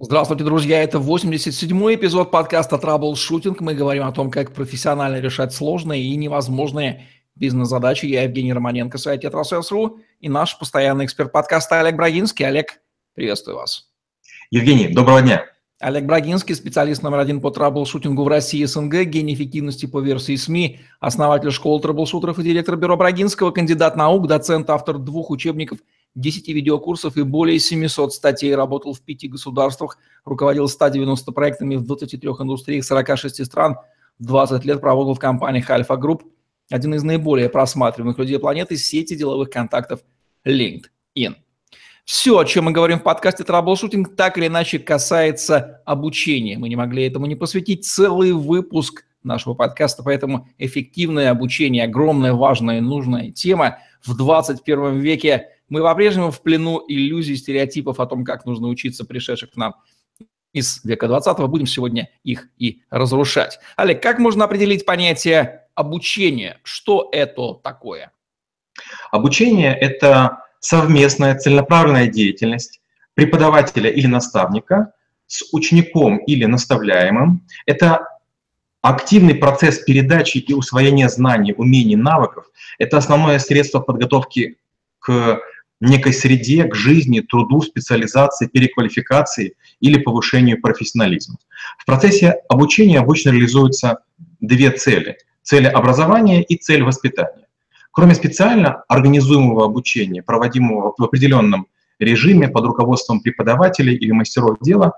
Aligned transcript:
Здравствуйте, 0.00 0.42
друзья! 0.42 0.82
Это 0.82 0.98
87-й 0.98 1.94
эпизод 1.94 2.32
подкаста 2.32 2.78
«Траблшутинг». 2.78 3.60
Мы 3.60 3.74
говорим 3.74 4.02
о 4.02 4.10
том, 4.10 4.28
как 4.28 4.52
профессионально 4.52 5.20
решать 5.20 5.54
сложные 5.54 6.02
и 6.02 6.16
невозможные 6.16 7.06
бизнес-задачи. 7.36 8.06
Я 8.06 8.24
Евгений 8.24 8.52
Романенко, 8.52 8.98
сайт 8.98 9.20
«Tetrasales.ru» 9.20 10.00
и 10.18 10.28
наш 10.28 10.58
постоянный 10.58 11.04
эксперт 11.04 11.30
подкаста 11.30 11.78
Олег 11.78 11.94
Брагинский. 11.94 12.44
Олег, 12.44 12.80
приветствую 13.14 13.56
вас. 13.56 13.88
Евгений, 14.50 14.88
доброго 14.88 15.22
дня. 15.22 15.44
Олег 15.78 16.06
Брагинский, 16.06 16.56
специалист 16.56 17.04
номер 17.04 17.20
один 17.20 17.40
по 17.40 17.52
траблшутингу 17.52 18.24
в 18.24 18.28
России 18.28 18.62
и 18.62 18.66
СНГ, 18.66 19.04
гений 19.04 19.34
эффективности 19.34 19.86
по 19.86 20.00
версии 20.00 20.34
СМИ, 20.34 20.80
основатель 20.98 21.52
школы 21.52 21.80
траблшутеров 21.80 22.40
и 22.40 22.42
директор 22.42 22.74
бюро 22.74 22.96
Брагинского, 22.96 23.52
кандидат 23.52 23.94
наук, 23.94 24.26
доцент, 24.26 24.70
автор 24.70 24.98
двух 24.98 25.30
учебников– 25.30 25.78
10 26.14 26.48
видеокурсов 26.48 27.16
и 27.16 27.22
более 27.22 27.58
700 27.58 28.12
статей, 28.12 28.54
работал 28.54 28.92
в 28.92 29.00
пяти 29.00 29.28
государствах, 29.28 29.98
руководил 30.24 30.68
190 30.68 31.32
проектами 31.32 31.76
в 31.76 31.84
23 31.84 32.28
индустриях 32.28 32.84
46 32.84 33.44
стран, 33.44 33.76
20 34.20 34.64
лет 34.64 34.80
проводил 34.80 35.14
в 35.14 35.18
компаниях 35.18 35.68
Альфа 35.70 35.96
Групп, 35.96 36.24
один 36.70 36.94
из 36.94 37.02
наиболее 37.02 37.48
просматриваемых 37.48 38.18
людей 38.18 38.38
планеты, 38.38 38.76
сети 38.76 39.14
деловых 39.16 39.50
контактов 39.50 40.00
LinkedIn. 40.46 41.34
Все, 42.04 42.38
о 42.38 42.44
чем 42.44 42.66
мы 42.66 42.72
говорим 42.72 43.00
в 43.00 43.02
подкасте 43.02 43.44
«Траблшутинг», 43.44 44.14
так 44.14 44.38
или 44.38 44.46
иначе 44.46 44.78
касается 44.78 45.82
обучения. 45.86 46.58
Мы 46.58 46.68
не 46.68 46.76
могли 46.76 47.06
этому 47.06 47.26
не 47.26 47.34
посвятить 47.34 47.86
целый 47.86 48.32
выпуск 48.32 49.04
нашего 49.22 49.54
подкаста, 49.54 50.02
поэтому 50.02 50.48
эффективное 50.58 51.30
обучение– 51.30 51.84
огромная, 51.84 52.34
важная, 52.34 52.82
нужная 52.82 53.30
тема 53.30 53.78
в 54.02 54.16
21 54.16 55.00
веке– 55.00 55.48
мы 55.68 55.82
по-прежнему 55.82 56.30
в 56.30 56.42
плену 56.42 56.82
иллюзий, 56.86 57.36
стереотипов 57.36 58.00
о 58.00 58.06
том, 58.06 58.24
как 58.24 58.44
нужно 58.46 58.68
учиться 58.68 59.04
пришедших 59.04 59.52
к 59.52 59.56
нам 59.56 59.74
из 60.54 60.82
века 60.84 61.08
20 61.08 61.38
будем 61.48 61.66
сегодня 61.66 62.08
их 62.22 62.48
и 62.58 62.82
разрушать. 62.88 63.58
Олег, 63.76 64.02
как 64.02 64.18
можно 64.18 64.44
определить 64.44 64.86
понятие 64.86 65.66
обучения? 65.74 66.60
Что 66.62 67.08
это 67.12 67.54
такое? 67.54 68.12
Обучение– 69.10 69.76
это 69.80 70.44
совместная 70.60 71.36
целенаправленная 71.36 72.06
деятельность 72.06 72.80
преподавателя 73.14 73.90
или 73.90 74.06
наставника 74.06 74.92
с 75.26 75.44
учеником 75.52 76.18
или 76.18 76.44
наставляемым. 76.44 77.46
Это 77.66 78.06
активный 78.80 79.34
процесс 79.34 79.78
передачи 79.78 80.38
и 80.38 80.52
усвоения 80.54 81.08
знаний, 81.08 81.54
умений, 81.56 81.96
навыков. 81.96 82.46
Это 82.78 82.98
основное 82.98 83.38
средство 83.38 83.80
подготовки 83.80 84.58
к 85.00 85.40
некой 85.80 86.12
среде, 86.12 86.64
к 86.64 86.74
жизни, 86.74 87.20
труду, 87.20 87.60
специализации, 87.62 88.46
переквалификации 88.46 89.54
или 89.80 89.98
повышению 89.98 90.60
профессионализма. 90.60 91.36
В 91.78 91.84
процессе 91.84 92.36
обучения 92.48 93.00
обычно 93.00 93.30
реализуются 93.30 93.98
две 94.40 94.70
цели. 94.70 95.18
Цель 95.42 95.68
образования 95.68 96.42
и 96.42 96.56
цель 96.56 96.82
воспитания. 96.82 97.46
Кроме 97.90 98.14
специально 98.14 98.82
организуемого 98.88 99.66
обучения, 99.66 100.22
проводимого 100.22 100.94
в 100.96 101.02
определенном 101.02 101.66
режиме 101.98 102.48
под 102.48 102.64
руководством 102.64 103.20
преподавателей 103.20 103.94
или 103.94 104.10
мастеров 104.10 104.58
дела, 104.60 104.94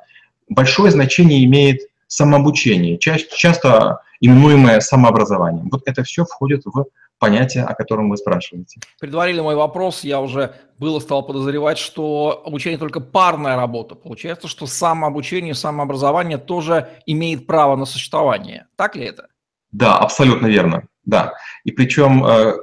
большое 0.49 0.91
значение 0.91 1.45
имеет 1.45 1.81
самообучение, 2.07 2.99
часто 2.99 4.01
именуемое 4.21 4.81
самообразованием. 4.81 5.69
Вот 5.71 5.83
это 5.87 6.05
все 6.05 6.25
входит 6.25 6.63
в 6.65 6.87
понятие, 7.19 7.65
о 7.65 7.75
котором 7.75 8.11
вы 8.11 8.17
спрашиваете. 8.17 8.81
Предварили 9.01 9.41
мой 9.41 9.55
вопрос, 9.55 10.05
я 10.05 10.21
уже 10.21 10.55
было 10.79 11.01
стал 11.01 11.27
подозревать, 11.27 11.79
что 11.79 12.43
обучение 12.45 12.79
только 12.79 13.01
парная 13.01 13.57
работа. 13.57 13.95
Получается, 13.95 14.49
что 14.49 14.67
самообучение, 14.67 15.55
самообразование 15.55 16.39
тоже 16.39 16.89
имеет 17.07 17.47
право 17.47 17.77
на 17.77 17.87
существование. 17.87 18.67
Так 18.77 18.97
ли 18.97 19.07
это? 19.07 19.29
Да, 19.73 19.97
абсолютно 19.97 20.47
верно. 20.47 20.87
Да. 21.05 21.33
И 21.65 21.71
причем 21.71 22.25
э, 22.25 22.55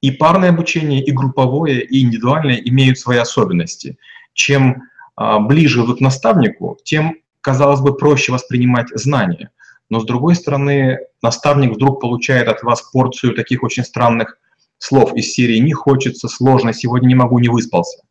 и 0.00 0.10
парное 0.12 0.50
обучение, 0.50 1.02
и 1.02 1.10
групповое, 1.10 1.82
и 1.82 2.02
индивидуальное 2.02 2.56
имеют 2.56 2.98
свои 2.98 3.18
особенности. 3.18 3.98
Чем 4.32 4.82
э, 5.18 5.38
ближе 5.40 5.82
вы 5.82 5.96
к 5.96 6.00
наставнику, 6.00 6.78
тем, 6.84 7.16
казалось 7.40 7.80
бы, 7.80 7.96
проще 7.96 8.32
воспринимать 8.32 8.88
знания 8.94 9.50
но 9.90 10.00
с 10.00 10.04
другой 10.04 10.36
стороны 10.36 11.00
наставник 11.20 11.74
вдруг 11.74 12.00
получает 12.00 12.48
от 12.48 12.62
вас 12.62 12.80
порцию 12.80 13.34
таких 13.34 13.62
очень 13.62 13.84
странных 13.84 14.38
слов 14.78 15.14
из 15.14 15.32
серии 15.32 15.58
«не 15.58 15.72
хочется», 15.72 16.28
«сложно», 16.28 16.72
«сегодня 16.72 17.08
не 17.08 17.14
могу», 17.14 17.38
«не 17.38 17.48
выспался». 17.48 18.02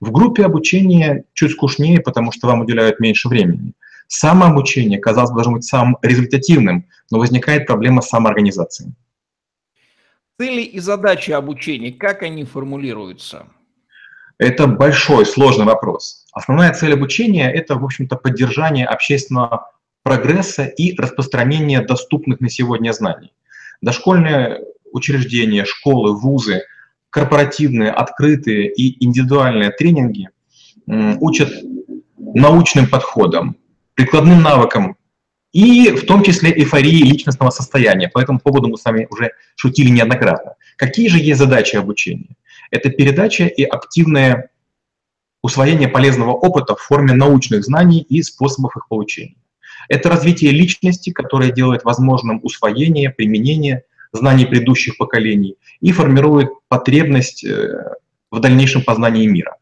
В 0.00 0.12
группе 0.12 0.44
обучения 0.44 1.24
чуть 1.32 1.52
скучнее, 1.52 2.00
потому 2.00 2.32
что 2.32 2.48
вам 2.48 2.60
уделяют 2.60 3.00
меньше 3.00 3.28
времени. 3.28 3.72
Самообучение, 4.08 4.98
казалось 4.98 5.30
бы, 5.30 5.36
должно 5.36 5.54
быть 5.54 5.64
самым 5.64 5.96
результативным, 6.02 6.86
но 7.10 7.18
возникает 7.18 7.66
проблема 7.66 8.02
с 8.02 8.08
самоорганизацией. 8.08 8.92
Цели 10.38 10.62
и 10.62 10.80
задачи 10.80 11.30
обучения, 11.30 11.92
как 11.92 12.22
они 12.22 12.44
формулируются? 12.44 13.46
Это 14.38 14.66
большой, 14.66 15.24
сложный 15.24 15.64
вопрос. 15.64 16.26
Основная 16.32 16.74
цель 16.74 16.92
обучения– 16.94 17.50
это, 17.54 17.76
в 17.76 17.84
общем-то, 17.84 18.16
поддержание 18.16 18.86
общественного 18.86 19.70
прогресса 20.02 20.64
и 20.64 20.96
распространения 20.96 21.80
доступных 21.80 22.40
на 22.40 22.48
сегодня 22.48 22.92
знаний. 22.92 23.32
Дошкольные 23.80 24.60
учреждения, 24.92 25.64
школы, 25.64 26.18
вузы, 26.18 26.62
корпоративные, 27.10 27.90
открытые 27.90 28.72
и 28.72 29.04
индивидуальные 29.04 29.70
тренинги 29.70 30.28
учат 30.86 31.52
научным 32.16 32.88
подходам, 32.88 33.56
прикладным 33.94 34.42
навыкам 34.42 34.96
и 35.52 35.90
в 35.90 36.06
том 36.06 36.24
числе 36.24 36.50
эйфории 36.50 37.02
личностного 37.02 37.50
состояния. 37.50 38.08
По 38.08 38.20
этому 38.20 38.40
поводу 38.40 38.68
мы 38.68 38.78
с 38.78 38.84
вами 38.84 39.06
уже 39.10 39.32
шутили 39.54 39.90
неоднократно. 39.90 40.54
Какие 40.76 41.08
же 41.08 41.18
есть 41.18 41.38
задачи 41.38 41.76
обучения? 41.76 42.36
Это 42.70 42.88
передача 42.88 43.44
и 43.44 43.62
активное 43.64 44.50
усвоение 45.42 45.88
полезного 45.88 46.32
опыта 46.32 46.74
в 46.74 46.80
форме 46.80 47.12
научных 47.12 47.64
знаний 47.64 48.00
и 48.00 48.22
способов 48.22 48.76
их 48.76 48.88
получения. 48.88 49.36
Это 49.88 50.08
развитие 50.08 50.52
личности, 50.52 51.10
которое 51.10 51.52
делает 51.52 51.84
возможным 51.84 52.40
усвоение, 52.42 53.10
применение 53.10 53.84
знаний 54.12 54.46
предыдущих 54.46 54.96
поколений 54.98 55.56
и 55.80 55.92
формирует 55.92 56.50
потребность 56.68 57.44
э, 57.44 57.94
в 58.30 58.40
дальнейшем 58.40 58.82
познании 58.82 59.26
мира. 59.26 59.56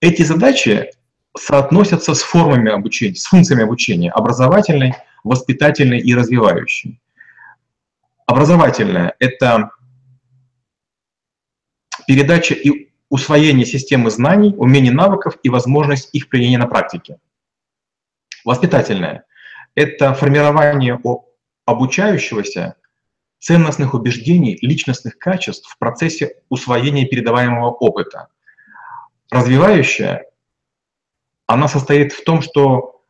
Эти 0.00 0.22
задачи 0.22 0.90
соотносятся 1.36 2.14
с 2.14 2.22
формами 2.22 2.70
обучения, 2.70 3.16
с 3.16 3.24
функциями 3.24 3.64
обучения, 3.64 4.10
образовательной, 4.10 4.94
воспитательной 5.24 5.98
и 5.98 6.14
развивающей. 6.14 7.00
Образовательная– 8.26 9.14
это 9.18 9.70
передача 12.06 12.54
и 12.54 12.90
усвоение 13.08 13.66
системы 13.66 14.10
знаний, 14.10 14.54
умений, 14.56 14.90
навыков 14.90 15.36
и 15.42 15.48
возможность 15.48 16.10
их 16.12 16.28
применения 16.28 16.58
на 16.58 16.66
практике. 16.66 17.18
Воспитательное– 18.44 19.24
это 19.74 20.14
формирование 20.14 20.98
обучающегося 21.66 22.76
ценностных 23.38 23.94
убеждений, 23.94 24.58
личностных 24.60 25.18
качеств 25.18 25.70
в 25.70 25.78
процессе 25.78 26.36
усвоения 26.48 27.06
передаваемого 27.06 27.70
опыта. 27.70 28.28
Развивающая, 29.30 30.26
она 31.46 31.68
состоит 31.68 32.12
в 32.12 32.24
том, 32.24 32.42
что 32.42 33.02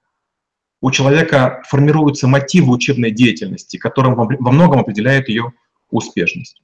у 0.81 0.91
человека 0.91 1.63
формируются 1.67 2.27
мотивы 2.27 2.73
учебной 2.73 3.11
деятельности, 3.11 3.77
которым 3.77 4.15
во 4.15 4.53
многом 4.53 4.81
определяет 4.81 5.29
ее 5.29 5.53
успешность. 5.91 6.63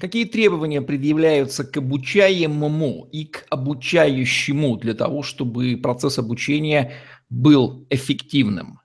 Какие 0.00 0.24
требования 0.24 0.82
предъявляются 0.82 1.64
к 1.64 1.76
обучаемому 1.76 3.08
и 3.12 3.24
к 3.24 3.46
обучающему 3.50 4.76
для 4.76 4.94
того, 4.94 5.22
чтобы 5.22 5.78
процесс 5.82 6.18
обучения 6.18 6.92
был 7.30 7.86
эффективным? 7.90 8.80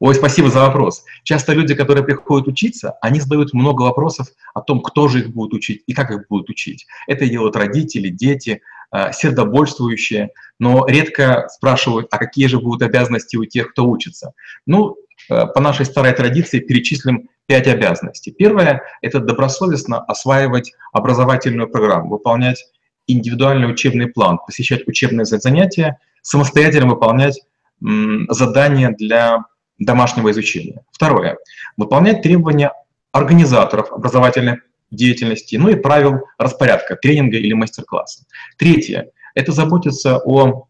Ой, 0.00 0.14
спасибо 0.14 0.48
за 0.48 0.60
вопрос. 0.60 1.04
Часто 1.24 1.52
люди, 1.52 1.74
которые 1.74 2.04
приходят 2.04 2.46
учиться, 2.46 2.94
они 3.02 3.20
задают 3.20 3.52
много 3.52 3.82
вопросов 3.82 4.28
о 4.54 4.60
том, 4.60 4.80
кто 4.80 5.08
же 5.08 5.20
их 5.20 5.30
будет 5.30 5.54
учить 5.54 5.82
и 5.86 5.92
как 5.92 6.10
их 6.12 6.28
будут 6.28 6.50
учить. 6.50 6.86
Это 7.08 7.26
делают 7.28 7.56
родители, 7.56 8.08
дети, 8.08 8.60
э, 8.92 9.12
сердобольствующие, 9.12 10.30
но 10.60 10.86
редко 10.86 11.48
спрашивают, 11.50 12.06
а 12.12 12.18
какие 12.18 12.46
же 12.46 12.60
будут 12.60 12.82
обязанности 12.82 13.36
у 13.36 13.44
тех, 13.44 13.72
кто 13.72 13.88
учится. 13.88 14.34
Ну, 14.66 14.96
э, 15.30 15.46
по 15.46 15.60
нашей 15.60 15.84
старой 15.84 16.12
традиции 16.12 16.60
перечислим 16.60 17.28
пять 17.48 17.66
обязанностей. 17.66 18.30
Первое– 18.30 18.82
это 19.02 19.20
добросовестно 19.20 20.04
осваивать 20.04 20.74
образовательную 20.92 21.68
программу, 21.68 22.10
выполнять 22.10 22.62
индивидуальный 23.06 23.70
учебный 23.70 24.06
план, 24.06 24.38
посещать 24.46 24.86
учебные 24.86 25.24
занятия, 25.24 25.98
самостоятельно 26.20 26.86
выполнять 26.86 27.40
задания 27.80 28.90
для 28.90 29.44
домашнего 29.78 30.30
изучения. 30.30 30.84
Второе. 30.92 31.38
Выполнять 31.78 32.20
требования 32.22 32.72
организаторов 33.12 33.92
образовательной 33.92 34.58
деятельности, 34.90 35.56
ну 35.56 35.70
и 35.70 35.74
правил 35.74 36.20
распорядка, 36.36 36.96
тренинга 36.96 37.38
или 37.38 37.54
мастер-класса. 37.54 38.26
Третье. 38.58 39.10
Это 39.34 39.52
заботиться 39.52 40.18
о 40.18 40.66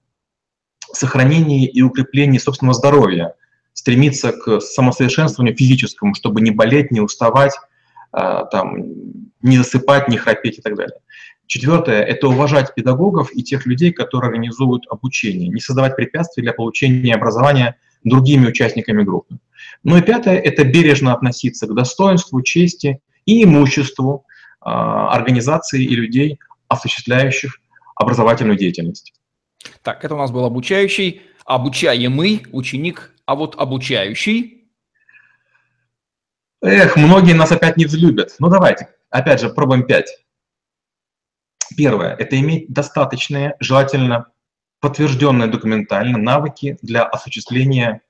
сохранении 0.93 1.67
и 1.67 1.83
укреплении 1.83 2.39
собственного 2.39 2.75
здоровья, 2.75 3.35
стремиться 3.79 4.33
к 4.33 4.61
самосовершенствованию 4.61 5.57
физическому, 5.57 6.13
чтобы 6.13 6.41
не 6.41 6.51
болеть, 6.51 6.91
не 6.91 7.01
уставать, 7.01 7.53
а, 8.11 8.45
там, 8.47 8.75
не 9.41 9.57
засыпать, 9.57 10.09
не 10.09 10.17
храпеть 10.17 10.59
и 10.59 10.61
так 10.61 10.75
далее. 10.75 10.97
Четвертое– 11.47 12.03
это 12.13 12.27
уважать 12.27 12.75
педагогов 12.75 13.31
и 13.33 13.45
тех 13.45 13.67
людей, 13.67 13.93
которые 13.93 14.31
организуют 14.31 14.83
обучение, 14.91 15.49
не 15.49 15.61
создавать 15.61 15.95
препятствий 15.95 16.43
для 16.43 16.53
получения 16.53 17.15
образования 17.15 17.77
другими 18.03 18.49
участниками 18.49 19.05
группы. 19.05 19.39
Ну 19.85 19.97
и 19.97 20.03
пятое– 20.03 20.39
это 20.49 20.65
бережно 20.65 21.15
относиться 21.15 21.69
к 21.69 21.75
достоинству, 21.75 22.43
чести 22.43 23.01
и 23.27 23.45
имуществу 23.45 24.25
э, 24.61 24.69
организации 24.69 25.85
и 25.85 25.95
людей, 25.95 26.41
осуществляющих 26.67 27.61
образовательную 27.95 28.59
деятельность. 28.59 29.13
Так, 29.83 30.05
это 30.05 30.17
у 30.17 30.19
нас 30.19 30.33
был 30.33 30.45
обучающий, 30.45 31.23
обучаемый 31.45 32.43
ученик, 32.51 33.13
а 33.29 33.35
вот 33.35 33.57
обучающий. 33.59 34.71
Эх, 36.63 36.97
многие 36.97 37.35
нас 37.35 37.53
опять 37.53 37.77
не 37.77 37.85
взлюбят. 37.85 38.35
Ну 38.39 38.49
давайте, 38.49 38.89
опять 39.11 39.43
же, 39.43 39.51
пробуем 39.51 39.87
пять. 39.87 40.09
Первое– 41.77 42.15
это 42.19 42.41
иметь 42.41 42.73
достаточные, 42.73 43.55
желательно 43.61 44.29
подтвержденные 44.81 45.49
документально 45.49 46.17
навыки 46.17 46.79
для 46.81 47.05
осуществления 47.05 48.01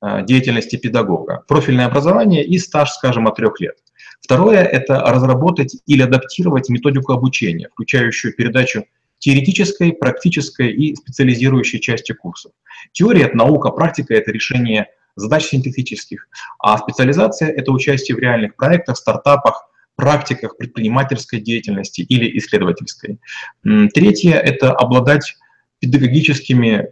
э, 0.00 0.24
деятельности 0.24 0.76
педагога, 0.76 1.44
профильное 1.46 1.84
образование 1.84 2.42
и 2.42 2.58
стаж, 2.58 2.92
скажем, 2.92 3.28
от 3.28 3.36
трех 3.36 3.60
лет. 3.60 3.76
Второе– 4.22 4.62
это 4.62 5.00
разработать 5.00 5.76
или 5.84 6.00
адаптировать 6.00 6.70
методику 6.70 7.12
обучения, 7.12 7.68
включающую 7.68 8.34
передачу 8.34 8.86
теоретической, 9.22 9.92
практической 9.92 10.72
и 10.72 10.96
специализирующей 10.96 11.78
части 11.78 12.12
курсов. 12.12 12.50
Теория– 12.90 13.22
это 13.26 13.36
наука, 13.36 13.70
практика– 13.70 14.14
это 14.16 14.32
решение 14.32 14.88
задач 15.14 15.44
синтетических, 15.44 16.26
а 16.58 16.76
специализация– 16.78 17.48
это 17.56 17.70
участие 17.70 18.16
в 18.16 18.18
реальных 18.18 18.56
проектах, 18.56 18.96
стартапах, 18.96 19.68
практиках 19.94 20.56
предпринимательской 20.56 21.38
деятельности 21.38 22.00
или 22.00 22.36
исследовательской. 22.38 23.20
Третье– 23.94 24.34
это 24.34 24.72
обладать 24.72 25.36
педагогическими 25.78 26.88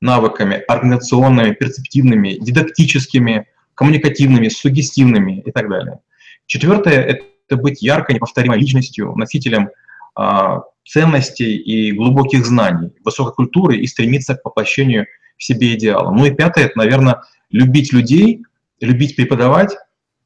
навыками, 0.00 0.64
организационными, 0.66 1.54
перцептивными, 1.54 2.38
дидактическими, 2.40 3.46
коммуникативными, 3.74 4.48
сугестивными 4.48 5.42
и 5.46 5.52
так 5.52 5.68
далее. 5.68 6.00
Четвертое– 6.46 7.20
это 7.48 7.56
быть 7.56 7.82
яркой, 7.82 8.16
неповторимой 8.16 8.58
личностью, 8.58 9.14
носителем 9.14 9.70
а, 10.16 10.62
ценностей 10.88 11.56
и 11.56 11.92
глубоких 11.92 12.46
знаний, 12.46 12.90
высокой 13.04 13.34
культуры 13.34 13.76
и 13.76 13.86
стремиться 13.86 14.34
к 14.34 14.44
воплощению 14.44 15.06
в 15.36 15.44
себе 15.44 15.74
идеала. 15.74 16.10
Ну 16.10 16.24
и 16.26 16.30
пятое– 16.30 16.64
это, 16.66 16.78
наверное, 16.78 17.22
любить 17.50 17.92
людей, 17.92 18.42
любить 18.80 19.16
преподавать 19.16 19.76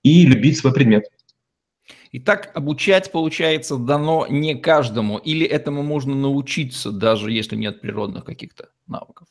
и 0.03 0.25
любить 0.25 0.59
свой 0.59 0.73
предмет. 0.73 1.05
Итак, 2.12 2.50
обучать, 2.55 3.11
получается, 3.11 3.76
дано 3.76 4.26
не 4.29 4.55
каждому, 4.55 5.17
или 5.17 5.47
этому 5.47 5.82
можно 5.82 6.14
научиться, 6.14 6.91
даже 6.91 7.32
если 7.32 7.56
нет 7.56 7.81
природных 7.81 8.25
каких-то 8.25 8.69
навыков? 8.87 9.29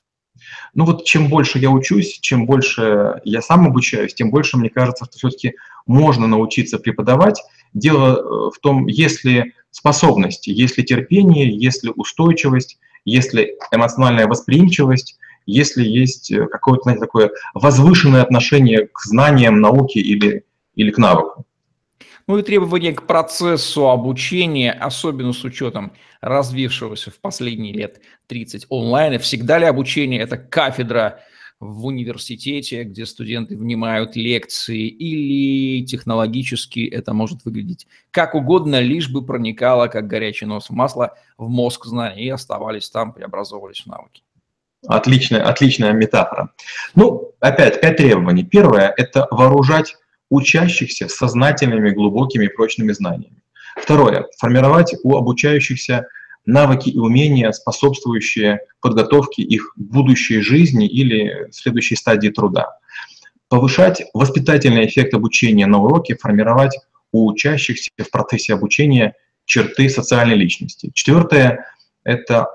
Ну 0.73 0.85
вот 0.85 1.05
чем 1.05 1.29
больше 1.29 1.59
я 1.59 1.69
учусь, 1.69 2.19
чем 2.19 2.47
больше 2.47 3.21
я 3.23 3.41
сам 3.41 3.67
обучаюсь, 3.67 4.15
тем 4.15 4.31
больше 4.31 4.57
мне 4.57 4.69
кажется, 4.69 5.05
что 5.05 5.17
все-таки 5.17 5.53
можно 5.85 6.25
научиться 6.25 6.79
преподавать. 6.79 7.39
Дело 7.73 8.15
э, 8.15 8.49
в 8.49 8.59
том, 8.59 8.87
если 8.87 9.53
способности, 9.71 10.49
если 10.49 10.83
терпение, 10.83 11.49
если 11.49 11.91
устойчивость, 11.95 12.77
если 13.05 13.57
эмоциональная 13.71 14.27
восприимчивость, 14.27 15.17
если 15.45 15.83
есть 15.83 16.31
э, 16.31 16.45
какое-то, 16.47 16.83
знаете, 16.83 17.01
такое 17.01 17.31
возвышенное 17.53 18.21
отношение 18.21 18.87
к 18.87 18.99
знаниям, 19.01 19.59
науке 19.59 19.99
или, 19.99 20.45
или 20.75 20.91
к 20.91 20.97
навыку. 20.97 21.45
Ну 22.27 22.37
и 22.37 22.43
требования 22.43 22.93
к 22.93 23.07
процессу 23.07 23.89
обучения, 23.89 24.71
особенно 24.71 25.33
с 25.33 25.43
учетом 25.43 25.93
развившегося 26.21 27.09
в 27.09 27.19
последние 27.19 27.73
лет 27.73 27.99
30 28.27 28.67
онлайна. 28.69 29.17
Всегда 29.17 29.57
ли 29.57 29.65
обучение– 29.65 30.19
это 30.21 30.37
кафедра 30.37 31.21
в 31.61 31.85
университете, 31.85 32.83
где 32.83 33.05
студенты 33.05 33.55
внимают 33.55 34.15
лекции, 34.15 34.87
или 34.87 35.85
технологически 35.85 36.79
это 36.87 37.13
может 37.13 37.45
выглядеть 37.45 37.87
как 38.09 38.33
угодно, 38.33 38.81
лишь 38.81 39.09
бы 39.09 39.23
проникало, 39.23 39.87
как 39.87 40.07
горячий 40.07 40.45
нос 40.45 40.69
в 40.69 40.73
масло, 40.73 41.15
в 41.37 41.47
мозг 41.47 41.85
знаний 41.85 42.23
и 42.23 42.29
оставались 42.29 42.89
там, 42.89 43.13
преобразовывались 43.13 43.81
в 43.81 43.85
навыки. 43.85 44.23
Отличная, 44.87 45.43
отличная 45.47 45.93
метафора. 45.93 46.49
Ну, 46.95 47.31
опять, 47.39 47.79
пять 47.79 47.97
требований. 47.97 48.43
Первое– 48.43 48.91
это 48.97 49.27
вооружать 49.29 49.95
учащихся 50.31 51.07
сознательными, 51.07 51.91
глубокими, 51.91 52.47
прочными 52.47 52.91
знаниями. 52.91 53.43
Второе. 53.75 54.25
Формировать 54.39 54.95
у 55.03 55.15
обучающихся 55.15 56.07
навыки 56.45 56.89
и 56.89 56.97
умения, 56.97 57.51
способствующие 57.51 58.61
подготовке 58.81 59.41
их 59.41 59.73
будущей 59.75 60.41
жизни 60.41 60.87
или 60.87 61.47
следующей 61.51 61.95
стадии 61.95 62.29
труда. 62.29 62.77
Повышать 63.47 64.03
воспитательный 64.13 64.85
эффект 64.85 65.13
обучения 65.13 65.67
на 65.67 65.79
уроке, 65.79 66.15
формировать 66.15 66.77
у 67.11 67.27
учащихся 67.27 67.89
в 67.97 68.09
процессе 68.09 68.53
обучения 68.53 69.15
черты 69.45 69.89
социальной 69.89 70.35
личности. 70.35 70.91
Четвертое– 70.93 71.65
это 72.03 72.47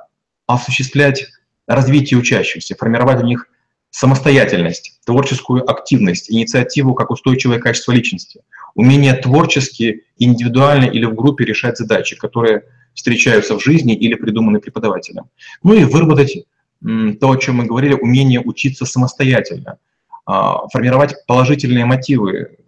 осуществлять 0.47 1.27
развитие 1.67 2.19
учащихся, 2.19 2.75
формировать 2.77 3.23
у 3.23 3.27
них 3.27 3.49
самостоятельность, 3.91 5.00
творческую 5.05 5.69
активность, 5.71 6.31
инициативу 6.31 6.94
как 6.94 7.11
устойчивое 7.11 7.59
качество 7.59 7.93
личности, 7.93 8.43
умение 8.75 9.15
творчески, 9.15 10.05
индивидуально 10.19 10.85
или 10.85 11.05
в 11.05 11.15
группе 11.15 11.44
решать 11.44 11.79
задачи, 11.79 12.17
которые 12.17 12.65
встречаются 12.96 13.56
в 13.56 13.62
жизни 13.62 13.94
или 13.94 14.14
придуманы 14.14 14.58
преподавателем. 14.58 15.26
Ну 15.62 15.75
и 15.75 15.84
выработать 15.84 16.46
то, 16.82 17.31
о 17.31 17.37
чем 17.37 17.56
мы 17.56 17.66
говорили, 17.66 17.94
умение 17.94 18.40
учиться 18.40 18.84
самостоятельно, 18.84 19.78
а, 20.25 20.66
формировать 20.69 21.14
положительные 21.26 21.84
мотивы 21.84 22.58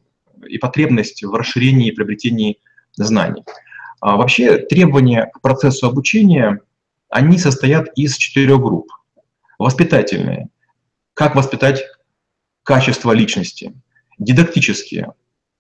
и 0.46 0.58
потребность 0.58 1.24
в 1.24 1.34
расширении 1.34 1.88
и 1.88 1.92
приобретении 1.92 2.58
знаний. 2.96 3.42
А 4.00 4.16
вообще 4.16 4.58
требования 4.58 5.30
к 5.34 5.40
процессу 5.40 5.86
обучения, 5.86 6.60
они 7.10 7.38
состоят 7.38 7.88
из 7.96 8.16
четырех 8.16 8.60
групп. 8.60 8.88
Воспитательные– 9.58 10.48
как 11.18 11.34
воспитать 11.34 11.82
качество 12.62 13.10
личности, 13.10 13.74
дидактические, 14.20 15.14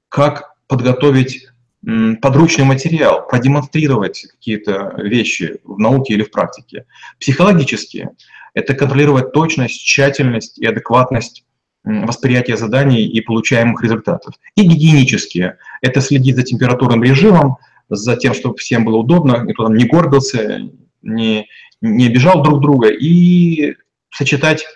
как 0.08 0.54
подготовить 0.68 1.48
подручный 1.84 2.64
материал, 2.64 3.26
продемонстрировать 3.26 4.26
какие-то 4.30 4.94
вещи 4.98 5.60
в 5.64 5.78
науке 5.78 6.14
или 6.14 6.22
в 6.22 6.30
практике. 6.30 6.86
Психологические– 7.20 8.10
это 8.54 8.74
контролировать 8.74 9.32
точность, 9.32 9.82
тщательность 9.84 10.58
и 10.58 10.66
адекватность 10.66 11.44
восприятия 11.84 12.56
заданий 12.56 13.06
и 13.06 13.20
получаемых 13.20 13.82
результатов. 13.82 14.34
И 14.56 14.62
гигиенические– 14.62 15.58
это 15.80 16.00
следить 16.00 16.36
за 16.36 16.42
температурным 16.42 17.02
режимом, 17.02 17.56
за 17.88 18.16
тем, 18.16 18.34
чтобы 18.34 18.56
всем 18.56 18.84
было 18.84 18.96
удобно, 18.96 19.44
никто 19.44 19.64
там 19.64 19.74
не 19.74 19.86
горбился, 19.86 20.60
не, 21.02 21.46
не 21.80 22.06
обижал 22.06 22.42
друг 22.42 22.60
друга, 22.60 22.88
и 22.88 23.76
сочетать 24.10 24.66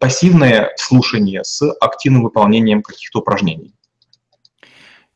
пассивное 0.00 0.72
слушание 0.76 1.44
с 1.44 1.62
активным 1.80 2.24
выполнением 2.24 2.82
каких-то 2.82 3.20
упражнений. 3.20 3.72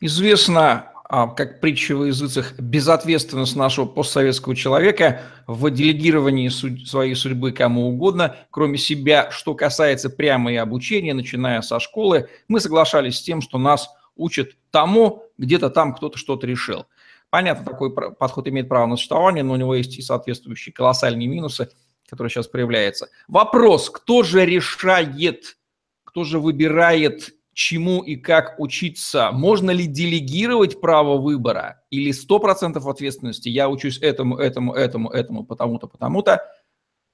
Известно, 0.01 0.90
как 1.11 1.61
притча 1.61 1.97
в 1.97 2.05
языцах, 2.05 2.59
безответственность 2.59 3.57
нашего 3.57 3.85
постсоветского 3.85 4.55
человека 4.55 5.23
в 5.47 5.71
делегировании 5.71 6.49
своей 6.49 7.15
судьбы 7.15 7.53
кому 7.53 7.89
угодно, 7.89 8.37
кроме 8.51 8.79
себя, 8.79 9.31
что 9.31 9.55
касается 9.55 10.09
прямо 10.09 10.53
и 10.53 10.57
обучения, 10.57 11.15
начиная 11.15 11.63
со 11.63 11.81
школы, 11.81 12.29
мы 12.49 12.61
соглашались 12.61 13.19
с 13.19 13.23
тем, 13.23 13.41
что 13.41 13.59
нас 13.59 13.89
учат 14.15 14.51
тому, 14.71 15.25
где-то 15.39 15.71
там 15.71 15.95
кто-то 15.95 16.17
что-то 16.17 16.47
решил. 16.47 16.87
Понятно, 17.31 17.65
такой 17.65 17.93
подход 17.93 18.49
имеет 18.49 18.69
право 18.69 18.87
на 18.87 18.97
существование, 18.97 19.43
но 19.43 19.55
у 19.55 19.57
него 19.57 19.75
есть 19.75 19.99
и 19.99 20.03
соответствующие 20.03 20.73
колоссальные 20.73 21.29
минусы– 21.29 21.69
который 22.11 22.29
сейчас 22.29 22.49
проявляется. 22.49 23.09
Вопрос, 23.29 23.89
кто 23.89 24.25
же 24.25 24.45
решает, 24.45 25.57
кто 26.05 26.25
же 26.25 26.41
выбирает, 26.41 27.31
чему 27.55 28.03
и 28.03 28.17
как 28.17 28.59
учиться? 28.59 29.31
Можно 29.33 29.71
ли 29.71 29.87
делегировать 29.87 30.81
право 30.81 31.19
выбора? 31.19 31.83
Или 31.91 32.13
100% 32.13 32.79
ответственности 32.89 33.49
я 33.49 33.69
учусь 33.69 33.99
этому, 33.99 34.39
этому, 34.39 34.73
этому, 34.73 35.11
этому, 35.11 35.45
потому-то, 35.45 35.87
потому-то, 35.87 36.41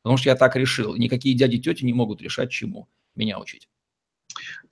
потому 0.02 0.16
что 0.18 0.28
я 0.28 0.36
так 0.36 0.56
решил. 0.56 0.94
Никакие 0.94 1.34
дяди 1.34 1.58
тети 1.58 1.84
не 1.84 1.92
могут 1.92 2.22
решать, 2.22 2.50
чему 2.50 2.88
меня 3.14 3.38
учить. 3.38 3.68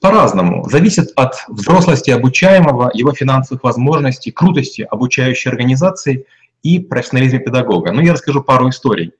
По-разному. 0.00 0.68
Зависит 0.68 1.12
от 1.16 1.35
взрослости 1.49 2.11
обучаемого, 2.11 2.90
его 2.92 3.12
финансовых 3.12 3.64
возможностей, 3.64 4.30
крутости 4.30 4.87
обучающей 4.90 5.50
организации 5.50 6.26
и 6.62 6.78
профессионализма 6.78 7.38
педагога. 7.38 7.90
Но 7.90 8.00
ну, 8.00 8.06
я 8.06 8.12
расскажу 8.12 8.42
пару 8.42 8.68
историй. 8.68 9.12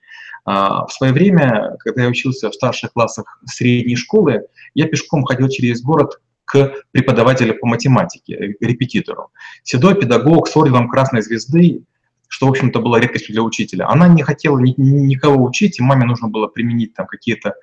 А, 0.45 0.87
в 0.87 0.93
свое 0.93 1.13
время, 1.13 1.77
когда 1.79 2.03
я 2.03 2.09
учился 2.09 2.51
в 2.51 2.55
старших 2.55 2.93
классах 2.93 3.41
средней 3.47 3.97
школы, 3.97 4.47
я 4.75 4.87
пешком 4.87 5.25
ходил 5.25 5.49
через 5.49 5.83
город 5.83 6.21
к 6.55 6.73
преподавателю 6.93 7.59
по 7.59 7.67
математике, 7.67 8.55
репетитору. 8.61 9.31
Седой 9.65 9.97
педагог 9.97 10.47
с 10.47 10.57
орденом 10.57 10.89
Красной 10.89 11.21
Звезды, 11.21 11.83
что, 12.29 12.47
в 12.47 12.51
общем-то, 12.51 12.81
было 12.81 12.97
редкостью 12.99 13.33
для 13.35 13.43
учителя. 13.43 13.89
Она 13.89 14.07
не 14.07 14.23
хотела 14.23 14.59
ни, 14.59 14.73
никого 14.79 15.45
учить, 15.45 15.81
и 15.81 15.83
маме 15.83 16.05
нужно 16.05 16.29
было 16.29 16.47
применить 16.47 16.95
там 16.95 17.07
какие-то, 17.07 17.55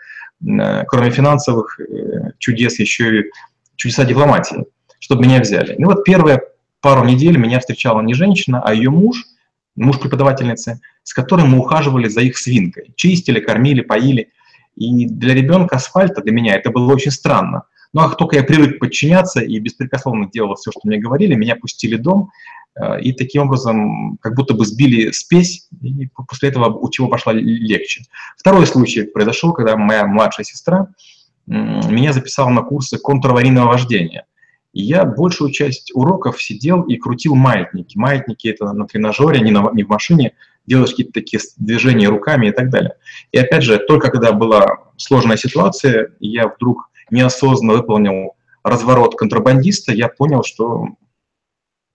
э, 0.45 0.83
кроме 0.85 1.09
финансовых 1.09 1.79
э, 1.79 2.31
чудес, 2.37 2.79
еще 2.79 3.21
и 3.21 3.23
чудеса 3.77 4.03
дипломатии, 4.03 4.65
чтобы 4.99 5.23
меня 5.23 5.39
взяли. 5.39 5.75
Ну 5.77 5.87
вот 5.87 6.03
первые 6.03 6.41
пару 6.81 7.05
недель 7.05 7.37
меня 7.37 7.61
встречала 7.61 8.01
не 8.01 8.13
женщина, 8.13 8.61
а 8.61 8.73
ее 8.73 8.89
муж, 8.89 9.23
муж 9.77 9.99
преподавательницы, 9.99 10.81
с 11.03 11.13
которым 11.13 11.51
мы 11.51 11.59
ухаживали 11.59 12.09
за 12.09 12.21
их 12.21 12.37
свинкой. 12.37 12.91
Чистили, 12.97 13.39
кормили, 13.39 13.81
поили. 13.81 14.31
И 14.75 15.05
для 15.05 15.33
ребенка 15.33 15.77
асфальта, 15.77 16.21
для 16.21 16.33
меня, 16.33 16.55
это 16.55 16.71
было 16.71 16.93
очень 16.93 17.11
странно. 17.11 17.63
Но 17.93 18.07
как 18.07 18.17
только 18.17 18.37
я 18.37 18.43
привык 18.43 18.79
подчиняться 18.79 19.41
и 19.41 19.59
беспрекословно 19.59 20.29
делал 20.29 20.55
все, 20.55 20.71
что 20.71 20.81
мне 20.85 20.97
говорили, 20.97 21.35
меня 21.35 21.55
пустили 21.55 21.97
дом, 21.97 22.31
э, 22.75 23.01
и 23.01 23.13
таким 23.13 23.43
образом 23.43 24.17
как 24.21 24.35
будто 24.35 24.53
бы 24.53 24.65
сбили 24.65 25.11
спесь, 25.11 25.67
и 25.81 26.07
после 26.27 26.49
этого 26.49 26.69
у 26.69 26.89
чего 26.89 27.07
пошла 27.07 27.33
легче. 27.33 28.03
Второй 28.37 28.65
случай 28.65 29.03
произошел, 29.03 29.53
когда 29.53 29.75
моя 29.75 30.05
младшая 30.05 30.45
сестра 30.45 30.87
меня 31.47 32.13
записала 32.13 32.49
на 32.49 32.61
курсы 32.61 32.97
контраварийного 32.97 33.67
вождения. 33.67 34.25
И 34.73 34.83
я 34.83 35.03
большую 35.03 35.51
часть 35.51 35.91
уроков 35.93 36.41
сидел 36.41 36.83
и 36.83 36.95
крутил 36.95 37.35
маятники. 37.35 37.97
Маятники— 37.97 38.47
это 38.49 38.71
на 38.71 38.87
тренажере, 38.87 39.41
не, 39.41 39.51
на, 39.51 39.69
не 39.73 39.83
в 39.83 39.89
машине, 39.89 40.33
делаешь 40.65 40.91
какие-то 40.91 41.11
такие 41.11 41.41
движения 41.57 42.07
руками 42.07 42.47
и 42.47 42.51
так 42.51 42.69
далее. 42.69 42.93
И 43.31 43.37
опять 43.37 43.63
же, 43.63 43.79
только 43.79 44.09
когда 44.09 44.31
была 44.31 44.77
сложная 44.95 45.35
ситуация, 45.35 46.11
я 46.19 46.47
вдруг 46.47 46.90
неосознанно 47.11 47.73
выполнил 47.73 48.35
разворот 48.63 49.15
контрабандиста, 49.15 49.91
я 49.93 50.07
понял, 50.07 50.43
что 50.43 50.87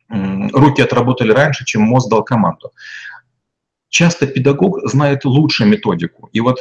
руки 0.08 0.82
отработали 0.82 1.32
раньше, 1.32 1.64
чем 1.64 1.82
мозг 1.82 2.08
дал 2.08 2.22
команду. 2.22 2.72
Часто 3.88 4.26
педагог 4.26 4.80
знает 4.88 5.24
лучше 5.24 5.64
методику. 5.64 6.28
И 6.32 6.40
вот 6.40 6.58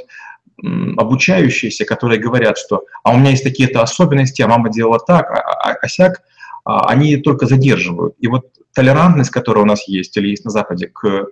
обучающиеся, 0.58 1.86
которые 1.86 2.20
говорят, 2.20 2.58
что 2.58 2.86
«а 3.04 3.12
у 3.12 3.18
меня 3.18 3.32
есть 3.32 3.44
такие-то 3.44 3.82
особенности, 3.82 4.42
а 4.42 4.48
мама 4.48 4.70
делала 4.72 5.00
так, 5.00 5.30
а, 5.30 5.40
а, 5.40 5.74
а 5.74 5.88
сяк», 5.88 6.22
а, 6.64 6.88
они 6.88 7.18
только 7.18 7.46
задерживают. 7.46 8.16
И 8.20 8.28
вот 8.28 8.48
толерантность, 8.74 9.32
которая 9.32 9.64
у 9.64 9.68
нас 9.68 9.88
есть 9.88 10.16
или 10.18 10.30
есть 10.30 10.46
на 10.46 10.52
Западе 10.52 10.88
к 10.88 11.28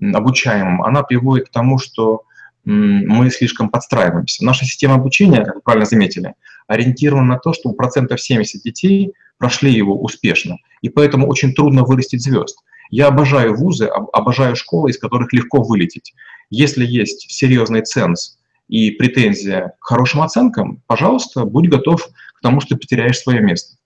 обучаемым, 0.00 0.82
она 0.82 1.02
приводит 1.02 1.48
к 1.48 1.52
тому, 1.52 1.78
что 1.78 2.22
мы 2.68 3.30
слишком 3.30 3.70
подстраиваемся. 3.70 4.44
Наша 4.44 4.66
система 4.66 4.96
обучения, 4.96 5.42
как 5.42 5.54
вы 5.54 5.60
правильно 5.62 5.86
заметили, 5.86 6.34
ориентирована 6.66 7.34
на 7.34 7.38
то, 7.38 7.54
что 7.54 7.70
у 7.70 7.72
процентов 7.72 8.20
70 8.20 8.62
детей 8.62 9.14
прошли 9.38 9.72
его 9.72 9.98
успешно, 9.98 10.58
и 10.82 10.90
поэтому 10.90 11.26
очень 11.28 11.54
трудно 11.54 11.84
вырастить 11.84 12.22
звезд. 12.22 12.58
Я 12.90 13.06
обожаю 13.06 13.56
вузы, 13.56 13.86
обожаю 13.86 14.54
школы, 14.54 14.90
из 14.90 14.98
которых 14.98 15.32
легко 15.32 15.62
вылететь. 15.62 16.14
Если 16.50 16.84
есть 16.84 17.30
серьезный 17.30 17.82
ценз 17.82 18.38
и 18.68 18.90
претензия 18.90 19.74
к 19.80 19.84
хорошим 19.84 20.20
оценкам, 20.20 20.82
пожалуйста, 20.86 21.44
будь 21.44 21.70
готов 21.70 22.06
к 22.06 22.40
тому, 22.42 22.60
что 22.60 22.76
потеряешь 22.76 23.18
свое 23.18 23.40
место. 23.40 23.76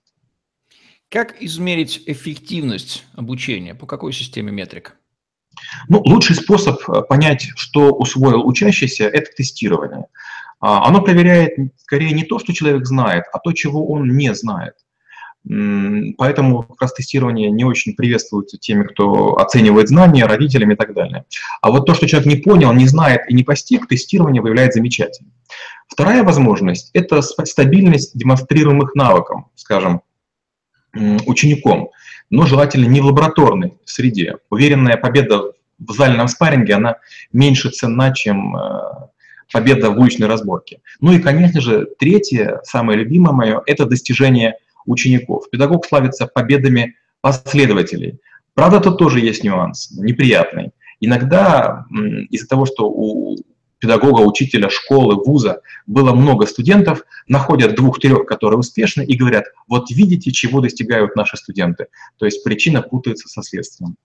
Как 1.09 1.41
измерить 1.41 2.03
эффективность 2.07 3.05
обучения? 3.15 3.75
По 3.75 3.87
какой 3.87 4.13
системе 4.13 4.51
метрик? 4.51 4.97
Ну, 5.89 6.03
лучший 6.05 6.37
способ 6.37 6.81
э, 6.89 7.03
понять, 7.03 7.49
что 7.57 7.93
усвоил 7.93 8.47
учащийся, 8.47 9.05
это 9.05 9.31
тестирование. 9.37 10.07
А, 10.61 10.87
оно 10.87 11.03
проверяет 11.03 11.53
скорее 11.79 12.13
не 12.13 12.25
то, 12.25 12.39
что 12.39 12.53
человек 12.53 12.87
знает, 12.87 13.25
а 13.33 13.39
то, 13.39 13.53
чего 13.53 13.87
он 13.89 14.17
не 14.17 14.35
знает. 14.35 14.75
Поэтому 15.45 16.63
как 16.63 16.83
раз 16.83 16.95
тестирование 16.95 17.51
не 17.51 17.65
очень 17.65 17.95
приветствуется 17.95 18.59
теми, 18.59 18.85
кто 18.85 19.35
оценивает 19.37 19.89
знания, 19.89 20.25
родителями 20.25 20.75
и 20.75 20.77
так 20.77 20.95
далее. 20.95 21.25
А 21.61 21.71
вот 21.73 21.85
то, 21.85 21.95
что 21.95 22.07
человек 22.07 22.33
не 22.33 22.37
понял, 22.37 22.73
не 22.73 22.87
знает 22.87 23.23
и 23.29 23.35
не 23.35 23.43
постиг, 23.43 23.89
тестирование 23.89 24.41
выявляет 24.41 24.73
замечательно. 24.73 25.31
Вторая 25.89 26.23
возможность– 26.23 26.91
это 26.95 27.23
стабильность 27.23 28.17
демонстрируемых 28.17 28.95
навыков, 28.95 29.47
скажем, 29.57 30.03
учеником, 30.95 31.91
но 32.33 32.47
желательно 32.47 32.87
не 32.87 33.01
в 33.01 33.05
лабораторной 33.05 33.75
среде. 33.85 34.39
Уверенная 34.51 34.97
победа 34.97 35.53
в 35.79 35.93
зальном 35.93 36.29
спарринге, 36.29 36.75
она 36.75 36.97
меньше 37.33 37.69
ценна, 37.69 38.15
чем 38.15 38.57
э, 38.57 38.61
победа 39.53 39.91
в 39.91 39.99
уличной 39.99 40.29
разборке. 40.29 40.81
Ну 41.01 41.13
и, 41.13 41.19
конечно 41.19 41.61
же, 41.61 41.87
третье, 41.99 42.61
самое 42.65 42.99
любимое 42.99 43.33
мое, 43.33 43.63
это 43.67 43.85
достижение 43.85 44.57
учеников. 44.87 45.51
Педагог 45.51 45.85
славится 45.85 46.27
победами 46.27 46.97
последователей. 47.21 48.19
Правда, 48.55 48.81
тут 48.81 48.99
тоже 48.99 49.21
есть 49.21 49.45
нюанс, 49.45 49.91
неприятный. 49.91 50.73
Иногда 51.01 51.85
из-за 52.31 52.49
того, 52.49 52.65
что 52.65 52.89
у 52.89 53.37
педагога, 53.83 54.21
учителя, 54.21 54.71
школы, 54.71 55.17
вуза 55.17 55.61
было 55.89 56.15
много 56.15 56.47
студентов, 56.47 57.03
находят 57.27 57.75
двух-трех, 57.75 58.27
которые 58.27 58.61
успешны, 58.61 59.03
и 59.03 59.17
говорят, 59.17 59.47
вот 59.67 59.91
видите, 59.91 60.31
чего 60.31 60.61
достигают 60.61 61.17
наши 61.17 61.37
студенты. 61.37 61.89
То 62.17 62.25
есть 62.25 62.45
причина 62.45 62.81
путается 62.81 63.29
со 63.29 63.43
следствием. 63.43 63.97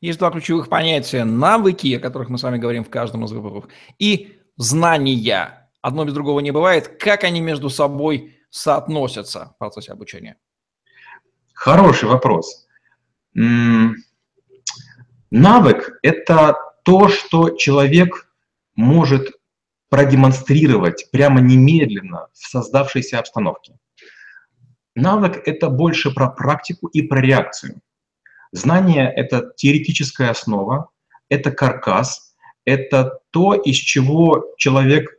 Есть 0.00 0.20
два 0.20 0.30
ключевых 0.30 0.68
понятия. 0.68 1.24
Навыки, 1.24 1.92
о 1.94 1.98
которых 1.98 2.28
мы 2.28 2.38
с 2.38 2.44
вами 2.44 2.58
говорим 2.58 2.84
в 2.84 2.88
каждом 2.88 3.24
из 3.24 3.32
выпусков, 3.32 3.68
и 3.98 4.38
знания. 4.56 5.68
Одно 5.82 6.04
без 6.04 6.12
другого 6.12 6.38
не 6.38 6.52
бывает. 6.52 6.86
Как 7.00 7.24
они 7.24 7.40
между 7.40 7.70
собой 7.70 8.36
соотносятся 8.50 9.54
в 9.56 9.58
процессе 9.58 9.90
обучения? 9.90 10.36
Хороший 11.52 12.08
вопрос. 12.08 12.68
Навык– 15.32 15.98
это 16.02 16.56
то, 16.84 17.08
что 17.08 17.50
человек 17.50 18.27
может 18.78 19.32
продемонстрировать 19.90 21.10
прямо 21.10 21.40
немедленно 21.40 22.28
в 22.32 22.46
создавшейся 22.46 23.18
обстановке. 23.18 23.76
Навык– 24.94 25.42
это 25.46 25.68
больше 25.68 26.14
про 26.14 26.28
практику 26.28 26.86
и 26.86 27.02
про 27.02 27.20
реакцию. 27.20 27.80
Знание– 28.52 29.12
это 29.16 29.52
теоретическая 29.56 30.30
основа, 30.30 30.90
это 31.28 31.50
каркас, 31.50 32.36
это 32.64 33.18
то, 33.30 33.54
из 33.54 33.76
чего 33.76 34.54
человек 34.58 35.10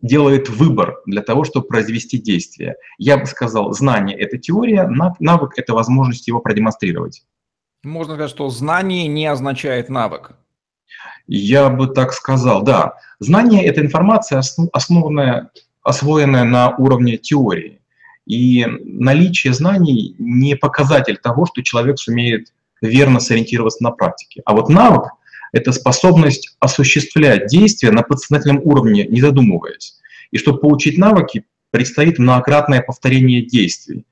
делает 0.00 0.48
выбор 0.48 0.96
для 1.04 1.20
того, 1.20 1.44
чтобы 1.44 1.66
произвести 1.66 2.16
действие. 2.16 2.76
Я 2.96 3.18
бы 3.18 3.26
сказал, 3.26 3.72
знание– 3.72 4.18
это 4.18 4.38
теория, 4.38 4.88
навык– 5.20 5.52
это 5.56 5.74
возможность 5.74 6.28
его 6.28 6.40
продемонстрировать. 6.40 7.26
Можно 7.82 8.14
сказать, 8.14 8.30
что 8.30 8.48
знание 8.48 9.06
не 9.06 9.26
означает 9.26 9.90
навык. 9.90 10.32
Я 11.26 11.68
бы 11.68 11.88
так 11.88 12.12
сказал, 12.12 12.62
да. 12.62 12.94
Знание– 13.18 13.64
это 13.66 13.80
информация, 13.80 14.42
основанная, 14.72 15.50
освоенная 15.82 16.44
на 16.44 16.76
уровне 16.76 17.16
теории. 17.16 17.80
И 18.26 18.66
наличие 18.66 19.52
знаний 19.52 20.14
не 20.18 20.56
показатель 20.56 21.16
того, 21.16 21.46
что 21.46 21.62
человек 21.62 21.98
сумеет 21.98 22.52
верно 22.80 23.20
сориентироваться 23.20 23.82
на 23.82 23.90
практике. 23.90 24.42
А 24.44 24.54
вот 24.54 24.68
навык– 24.68 25.10
это 25.52 25.72
способность 25.72 26.56
осуществлять 26.60 27.46
действия 27.46 27.90
на 27.90 28.02
подсознательном 28.02 28.60
уровне, 28.64 29.06
не 29.06 29.20
задумываясь. 29.20 29.98
И 30.30 30.38
чтобы 30.38 30.58
получить 30.58 30.98
навыки, 30.98 31.44
предстоит 31.70 32.18
многократное 32.18 32.82
повторение 32.82 33.42
действий, 33.42 34.04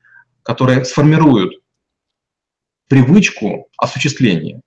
которые 0.43 0.85
сформируют 0.85 1.55
привычку 2.89 3.69
осуществления. 3.79 4.61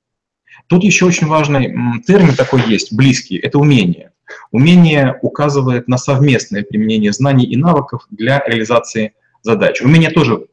Тут 0.68 0.84
еще 0.84 1.06
очень 1.06 1.28
важный 1.28 2.02
термин 2.06 2.36
такой 2.36 2.62
есть, 2.68 2.94
близкий, 2.94 3.38
это 3.38 3.60
умение. 3.60 4.12
Умение 4.52 5.18
указывает 5.22 5.88
на 5.88 5.98
совместное 5.98 6.64
применение 6.64 7.14
знаний 7.14 7.46
и 7.46 7.56
навыков 7.56 8.06
для 8.10 8.44
реализации 8.46 9.14
задач. 9.42 9.82
Умения 9.82 10.10
тоже 10.10 10.48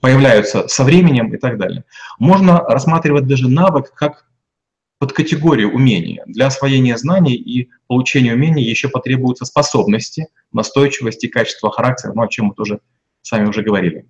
появляются 0.00 0.66
со 0.68 0.84
временем 0.84 1.34
и 1.34 1.36
так 1.36 1.58
далее. 1.58 1.84
Можно 2.18 2.58
рассматривать 2.60 3.26
даже 3.26 3.48
навык 3.48 3.92
как 3.94 4.26
под 4.98 5.12
категорию 5.12 5.72
умения. 5.72 6.22
Для 6.26 6.46
освоения 6.46 6.96
знаний 6.96 7.34
и 7.34 7.70
получения 7.86 8.34
умений 8.34 8.64
еще 8.64 8.88
потребуются 8.88 9.46
способности, 9.46 10.28
настойчивость 10.52 11.24
и 11.24 11.28
качество 11.28 11.70
характера, 11.70 12.12
ну, 12.14 12.22
о 12.22 12.28
чем 12.28 12.46
мы 12.46 12.54
тоже 12.54 12.80
сами 13.22 13.48
уже 13.48 13.62
говорили. 13.62 14.06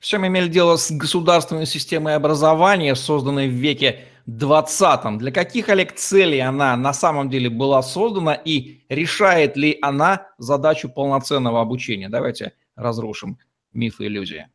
Все 0.00 0.18
мы 0.18 0.28
имели 0.28 0.48
дело 0.48 0.76
с 0.76 0.90
государственной 0.90 1.66
системой 1.66 2.14
образования, 2.14 2.94
созданной 2.94 3.48
в 3.48 3.52
веке 3.52 4.00
20 4.26 5.18
Для 5.18 5.32
каких, 5.32 5.68
Олег, 5.70 5.94
целей 5.94 6.40
она 6.40 6.76
на 6.76 6.92
самом 6.92 7.30
деле 7.30 7.48
была 7.48 7.82
создана 7.82 8.34
и 8.34 8.80
решает 8.88 9.56
ли 9.56 9.78
она 9.82 10.28
задачу 10.38 10.88
полноценного 10.88 11.60
обучения? 11.60 12.08
Давайте 12.08 12.52
разрушим 12.76 13.38
мифы 13.72 14.04
и 14.04 14.06
иллюзии. 14.06 14.46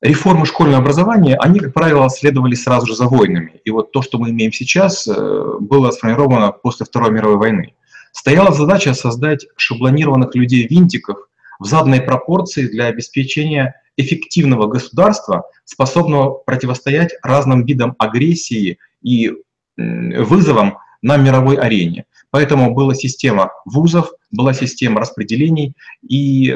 реформы 0.00 0.46
школьного 0.46 0.78
образования, 0.78 1.36
они, 1.40 1.58
как 1.58 1.74
правило, 1.74 2.08
следовали 2.08 2.54
сразу 2.54 2.86
же 2.86 2.94
за 2.94 3.06
войнами. 3.06 3.60
И 3.64 3.70
вот 3.70 3.92
то, 3.92 4.02
что 4.02 4.18
мы 4.18 4.30
имеем 4.30 4.52
сейчас, 4.52 5.08
э, 5.08 5.56
было 5.60 5.90
сформировано 5.90 6.52
после 6.52 6.86
Второй 6.86 7.10
мировой 7.10 7.38
войны. 7.38 7.74
Стояла 8.12 8.52
задача 8.52 8.94
создать 8.94 9.46
шаблонированных 9.56 10.34
людей-винтиков 10.34 11.27
в 11.58 11.64
заданной 11.64 12.00
пропорции 12.00 12.66
для 12.66 12.86
обеспечения 12.86 13.80
эффективного 13.96 14.66
государства, 14.68 15.44
способного 15.64 16.30
противостоять 16.30 17.14
разным 17.22 17.64
видам 17.64 17.96
агрессии 17.98 18.78
и 19.02 19.32
вызовам 19.76 20.78
на 21.02 21.16
мировой 21.16 21.56
арене. 21.56 22.04
Поэтому 22.30 22.74
была 22.74 22.94
система 22.94 23.52
вузов, 23.64 24.10
была 24.30 24.52
система 24.52 25.00
распределений, 25.00 25.74
и 26.02 26.54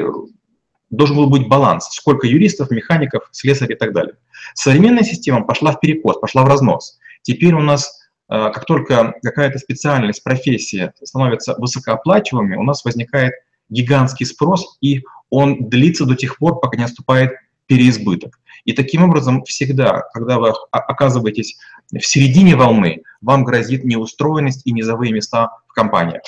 должен 0.89 1.15
был 1.15 1.29
быть 1.29 1.47
баланс, 1.47 1.89
сколько 1.91 2.27
юристов, 2.27 2.69
механиков, 2.69 3.27
слесарей 3.31 3.75
и 3.75 3.77
так 3.77 3.93
далее. 3.93 4.15
Современная 4.53 5.03
система 5.03 5.43
пошла 5.43 5.71
в 5.71 5.79
перекос, 5.79 6.19
пошла 6.19 6.43
в 6.43 6.47
разнос. 6.47 6.99
Теперь 7.23 7.53
у 7.53 7.61
нас, 7.61 8.09
э, 8.29 8.51
как 8.53 8.65
только 8.65 9.15
какая-то 9.23 9.57
специальность, 9.57 10.23
профессия 10.23 10.93
становится 11.01 11.55
высокооплачиваемой, 11.57 12.57
у 12.57 12.63
нас 12.63 12.85
возникает 12.85 13.33
гигантский 13.73 14.25
спрос, 14.25 14.77
и 14.81 15.03
он 15.29 15.67
длится 15.69 16.05
до 16.05 16.15
тех 16.15 16.37
пор, 16.37 16.59
пока 16.59 16.77
не 16.77 16.83
наступает 16.83 17.31
переизбыток. 17.65 18.39
И 18.65 18.73
таким 18.73 19.03
образом 19.03 19.43
всегда, 19.43 20.03
когда 20.13 20.39
вы 20.39 20.53
оказываетесь 20.71 21.57
в 21.91 22.05
середине 22.05 22.55
волны, 22.55 23.01
вам 23.21 23.43
грозит 23.43 23.83
неустроенность 23.83 24.65
и 24.65 24.71
низовые 24.71 25.11
места 25.11 25.49
в 25.67 25.73
компаниях. 25.73 26.21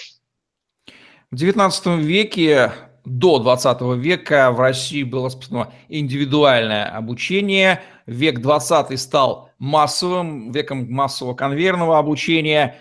В 1.31 1.35
XIX 1.35 2.01
веке 2.01 2.71
до 3.05 3.39
20 3.39 3.81
века 3.97 4.51
в 4.51 4.59
России 4.59 5.03
было 5.03 5.27
распространено 5.27 5.71
индивидуальное 5.89 6.85
обучение. 6.85 7.81
Век 8.05 8.41
20 8.41 8.99
стал 8.99 9.51
массовым, 9.59 10.51
веком 10.51 10.91
массового 10.91 11.35
конвейерного 11.35 11.99
обучения. 11.99 12.77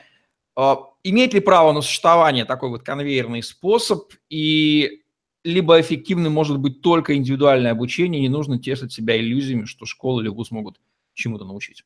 Имеет 1.07 1.35
ли 1.35 1.41
право 1.41 1.73
на 1.73 1.83
существование 1.83 2.47
такой 2.47 2.71
вот 2.71 2.83
конвейерный 2.83 3.43
способ? 3.43 4.13
И 4.31 5.03
либо 5.45 5.79
эффективным 5.79 6.33
может 6.33 6.59
быть 6.59 6.81
только 6.81 7.15
индивидуальное 7.15 7.73
обучение, 7.73 8.23
не 8.23 8.31
нужно 8.31 8.59
тешить 8.59 8.93
себя 8.93 9.21
иллюзиями, 9.21 9.67
что 9.67 9.85
школа 9.85 10.23
или 10.23 10.29
вуз 10.29 10.51
могут 10.51 10.81
чему-то 11.13 11.45
научить? 11.45 11.85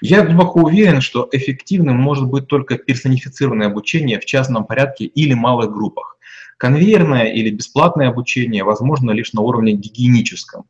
Я 0.00 0.24
глубоко 0.24 0.62
уверен, 0.62 1.02
что 1.02 1.28
эффективным 1.30 1.96
может 1.96 2.26
быть 2.28 2.46
только 2.46 2.78
персонифицированное 2.78 3.66
обучение 3.66 4.18
в 4.18 4.24
частном 4.24 4.64
порядке 4.64 5.04
или 5.04 5.34
малых 5.34 5.70
группах. 5.70 6.16
Конвейерное 6.56 7.32
или 7.32 7.50
бесплатное 7.50 8.08
обучение 8.08 8.64
возможно 8.64 9.10
лишь 9.10 9.34
на 9.34 9.42
уровне 9.42 9.72
гигиеническом. 9.72 10.64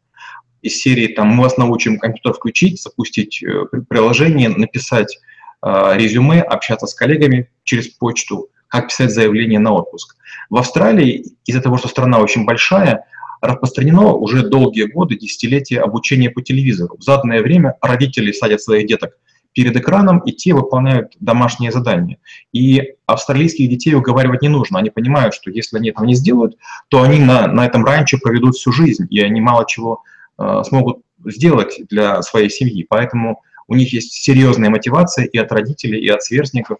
Из 0.62 0.80
серии 0.80 1.06
там, 1.06 1.28
мы 1.28 1.44
вас 1.44 1.56
научим 1.56 1.98
компьютер 1.98 2.32
включить, 2.32 2.82
запустить 2.82 3.40
э, 3.42 3.66
приложение, 3.88 4.48
написать 4.48 5.16
резюме, 5.62 6.40
общаться 6.40 6.86
с 6.86 6.94
коллегами 6.94 7.50
через 7.64 7.88
почту, 7.88 8.48
как 8.68 8.88
писать 8.88 9.10
заявление 9.10 9.58
на 9.58 9.72
отпуск. 9.72 10.16
В 10.50 10.56
Австралии 10.56 11.24
из-за 11.46 11.60
того, 11.60 11.78
что 11.78 11.88
страна 11.88 12.18
очень 12.18 12.44
большая, 12.44 13.04
распространено 13.40 14.12
уже 14.12 14.48
долгие 14.48 14.84
годы, 14.84 15.16
десятилетия 15.16 15.80
обучения 15.80 16.30
по 16.30 16.42
телевизору. 16.42 16.96
В 16.98 17.02
заданное 17.02 17.42
время 17.42 17.76
родители 17.80 18.32
садят 18.32 18.60
своих 18.60 18.86
деток 18.86 19.12
перед 19.52 19.76
экраном, 19.76 20.20
и 20.20 20.32
те 20.32 20.54
выполняют 20.54 21.14
домашние 21.20 21.72
задания. 21.72 22.18
И 22.52 22.94
австралийских 23.06 23.68
детей 23.68 23.94
уговаривать 23.94 24.42
не 24.42 24.48
нужно. 24.48 24.78
Они 24.78 24.90
понимают, 24.90 25.34
что 25.34 25.50
если 25.50 25.78
они 25.78 25.90
этого 25.90 26.04
не 26.04 26.14
сделают, 26.14 26.56
то 26.88 27.02
они 27.02 27.18
на, 27.18 27.46
на 27.48 27.66
этом 27.66 27.84
ранчо 27.84 28.18
проведут 28.22 28.54
всю 28.54 28.72
жизнь, 28.72 29.06
и 29.10 29.20
они 29.20 29.40
мало 29.40 29.64
чего 29.66 30.02
э, 30.38 30.62
смогут 30.64 30.98
сделать 31.24 31.80
для 31.88 32.22
своей 32.22 32.50
семьи. 32.50 32.86
Поэтому 32.88 33.42
у 33.68 33.76
них 33.76 33.92
есть 33.92 34.12
серьезная 34.12 34.70
мотивация 34.70 35.26
и 35.26 35.38
от 35.38 35.52
родителей, 35.52 36.00
и 36.00 36.08
от 36.08 36.22
сверстников, 36.22 36.78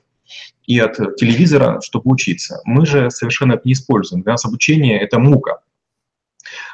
и 0.67 0.79
от 0.79 0.97
телевизора, 1.17 1.81
чтобы 1.83 2.11
учиться. 2.11 2.61
Мы 2.65 2.87
же 2.87 3.11
совершенно 3.11 3.53
это 3.53 3.63
не 3.65 3.73
используем. 3.75 4.23
Для 4.23 4.33
нас 4.33 4.45
обучение– 4.45 4.99
это 5.01 5.19
мука. 5.19 5.61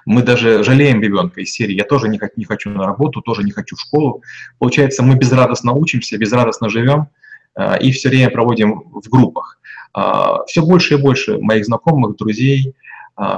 Мы 0.06 0.22
даже 0.22 0.62
жалеем 0.62 1.02
ребенка 1.02 1.40
из 1.40 1.52
серии 1.52 1.74
«я 1.74 1.84
тоже 1.84 2.08
не, 2.08 2.20
не 2.36 2.44
хочу 2.44 2.70
на 2.70 2.86
работу, 2.86 3.22
тоже 3.22 3.42
не 3.42 3.50
хочу 3.50 3.76
в 3.76 3.80
школу». 3.80 4.22
Получается, 4.58 5.02
мы 5.02 5.16
безрадостно 5.16 5.72
учимся, 5.72 6.16
безрадостно 6.16 6.68
живем 6.68 7.08
э, 7.56 7.78
и 7.80 7.90
все 7.90 8.08
время 8.08 8.30
проводим 8.30 8.84
в 8.92 9.08
группах. 9.08 9.58
Э, 9.96 10.38
все 10.46 10.62
больше 10.62 10.94
и 10.94 10.96
больше 10.98 11.38
моих 11.38 11.64
знакомых, 11.64 12.16
друзей, 12.16 12.74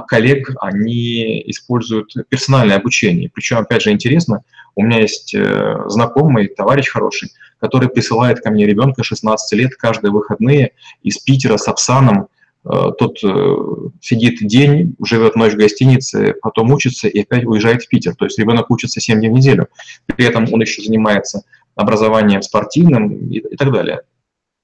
коллег, 0.07 0.51
они 0.59 1.43
используют 1.47 2.13
персональное 2.29 2.77
обучение. 2.77 3.29
Причем, 3.33 3.57
опять 3.57 3.83
же, 3.83 3.91
интересно, 3.91 4.43
у 4.75 4.83
меня 4.83 5.01
есть 5.01 5.33
э, 5.35 5.83
знакомый, 5.87 6.47
товарищ 6.47 6.89
хороший, 6.89 7.31
который 7.59 7.89
присылает 7.89 8.39
ко 8.41 8.49
мне 8.49 8.65
ребенка 8.65 9.03
16 9.03 9.59
лет 9.59 9.75
каждые 9.75 10.11
выходные 10.11 10.71
из 11.03 11.17
Питера 11.19 11.57
с 11.57 11.67
Апсаном, 11.67 12.27
Э, 12.69 12.91
тот 12.97 13.17
э, 13.23 13.55
сидит 14.01 14.45
день, 14.45 14.95
живет 15.03 15.35
ночь 15.35 15.53
в 15.53 15.57
гостинице, 15.57 16.35
потом 16.41 16.71
учится 16.71 17.07
и 17.07 17.21
опять 17.21 17.45
уезжает 17.45 17.83
в 17.83 17.87
Питер. 17.87 18.15
То 18.15 18.25
есть 18.25 18.37
ребенок 18.39 18.69
учится 18.69 18.99
7 18.99 19.19
дней 19.19 19.29
в 19.29 19.33
неделю. 19.33 19.67
При 20.05 20.25
этом 20.25 20.51
он 20.51 20.61
еще 20.61 20.81
занимается 20.81 21.43
образованием 21.75 22.41
спортивным 22.41 23.29
и, 23.29 23.37
и 23.37 23.55
так 23.55 23.71
далее. 23.71 24.01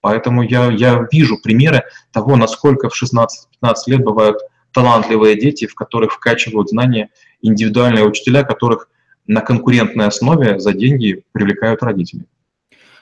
Поэтому 0.02 0.44
я, 0.44 0.70
я 0.70 1.08
вижу 1.12 1.38
примеры 1.42 1.84
того, 2.12 2.36
насколько 2.36 2.90
в 2.90 3.02
16-15 3.02 3.28
лет 3.88 4.04
бывают 4.04 4.38
талантливые 4.74 5.40
дети, 5.40 5.68
в 5.68 5.76
которых 5.76 6.14
вкачивают 6.14 6.70
знания 6.70 7.10
индивидуальные 7.42 8.06
учителя, 8.06 8.44
которых 8.44 8.90
на 9.28 9.42
конкурентной 9.42 10.08
основе 10.08 10.60
за 10.60 10.74
деньги 10.74 11.24
привлекают 11.32 11.84
родители. 11.84 12.26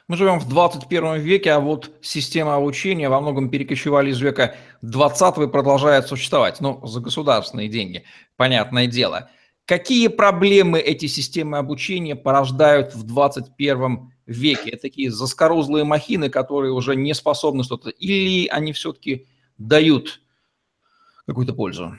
Мы 0.08 0.18
живем 0.18 0.40
в 0.40 0.50
21 0.50 1.22
веке, 1.22 1.52
а 1.52 1.60
вот 1.60 1.92
система 2.02 2.56
обучения 2.56 3.08
во 3.08 3.22
многом 3.22 3.50
перекочевали 3.50 4.12
из 4.12 4.20
века 4.20 4.56
20 4.82 5.38
и 5.38 5.48
продолжает 5.48 6.08
существовать. 6.08 6.60
Ну, 6.60 6.86
за 6.86 7.00
государственные 7.00 7.70
деньги, 7.70 8.04
понятное 8.36 8.88
дело. 8.88 9.30
Какие 9.66 10.08
проблемы 10.10 10.80
эти 10.80 11.06
системы 11.06 11.60
обучения 11.60 12.16
порождают 12.16 12.94
в 12.94 13.04
21 13.04 14.12
веке? 14.26 14.72
Это 14.72 14.82
такие 14.82 15.12
заскорузлые 15.12 15.86
махины, 15.86 16.30
которые 16.30 16.74
уже 16.74 16.96
не 16.96 17.14
способны 17.14 17.64
что-то, 17.64 17.90
или 17.90 18.48
они 18.48 18.74
все-таки 18.74 19.28
дают 19.58 20.21
какую-то 21.26 21.54
пользу? 21.54 21.96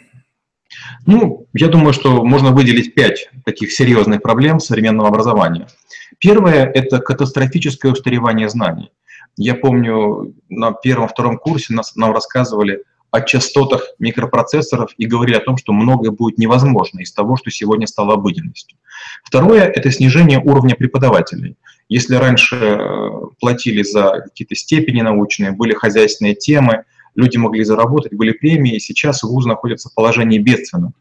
Ну, 1.06 1.46
я 1.52 1.68
думаю, 1.68 1.92
что 1.92 2.24
можно 2.24 2.50
выделить 2.50 2.94
пять 2.94 3.30
таких 3.44 3.72
серьезных 3.72 4.22
проблем 4.22 4.60
современного 4.60 5.08
образования– 5.08 5.68
Первое– 6.22 6.66
это 6.74 7.00
катастрофическое 7.00 7.90
устаревание 7.90 8.48
знаний. 8.48 8.92
Я 9.36 9.56
помню, 9.56 10.34
на 10.48 10.70
первом-втором 10.70 11.36
курсе 11.36 11.74
нас, 11.74 11.96
нам 11.96 12.12
рассказывали 12.12 12.84
о 13.10 13.22
частотах 13.22 13.88
микропроцессоров 13.98 14.92
и 14.96 15.06
говорили 15.06 15.34
о 15.34 15.40
том, 15.40 15.56
что 15.56 15.72
многое 15.72 16.12
будет 16.12 16.38
невозможно 16.38 17.00
из 17.00 17.12
того, 17.12 17.36
что 17.36 17.50
сегодня 17.50 17.88
стало 17.88 18.14
обыденностью. 18.14 18.78
Второе– 19.24 19.64
это 19.74 19.90
снижение 19.90 20.38
уровня 20.38 20.76
преподавателей. 20.76 21.56
Если 21.88 22.14
раньше 22.14 22.56
э, 22.56 23.10
платили 23.40 23.82
за 23.82 24.20
какие-то 24.24 24.54
степени 24.54 25.02
научные, 25.02 25.50
были 25.50 25.74
хозяйственные 25.74 26.36
темы, 26.36 26.84
люди 27.14 27.36
могли 27.36 27.64
заработать, 27.64 28.14
были 28.14 28.32
премии, 28.32 28.78
сейчас 28.78 29.22
ВУЗ 29.22 29.46
находится 29.46 29.88
в 29.88 29.94
положении 29.94 30.38
бедственном. 30.38 30.94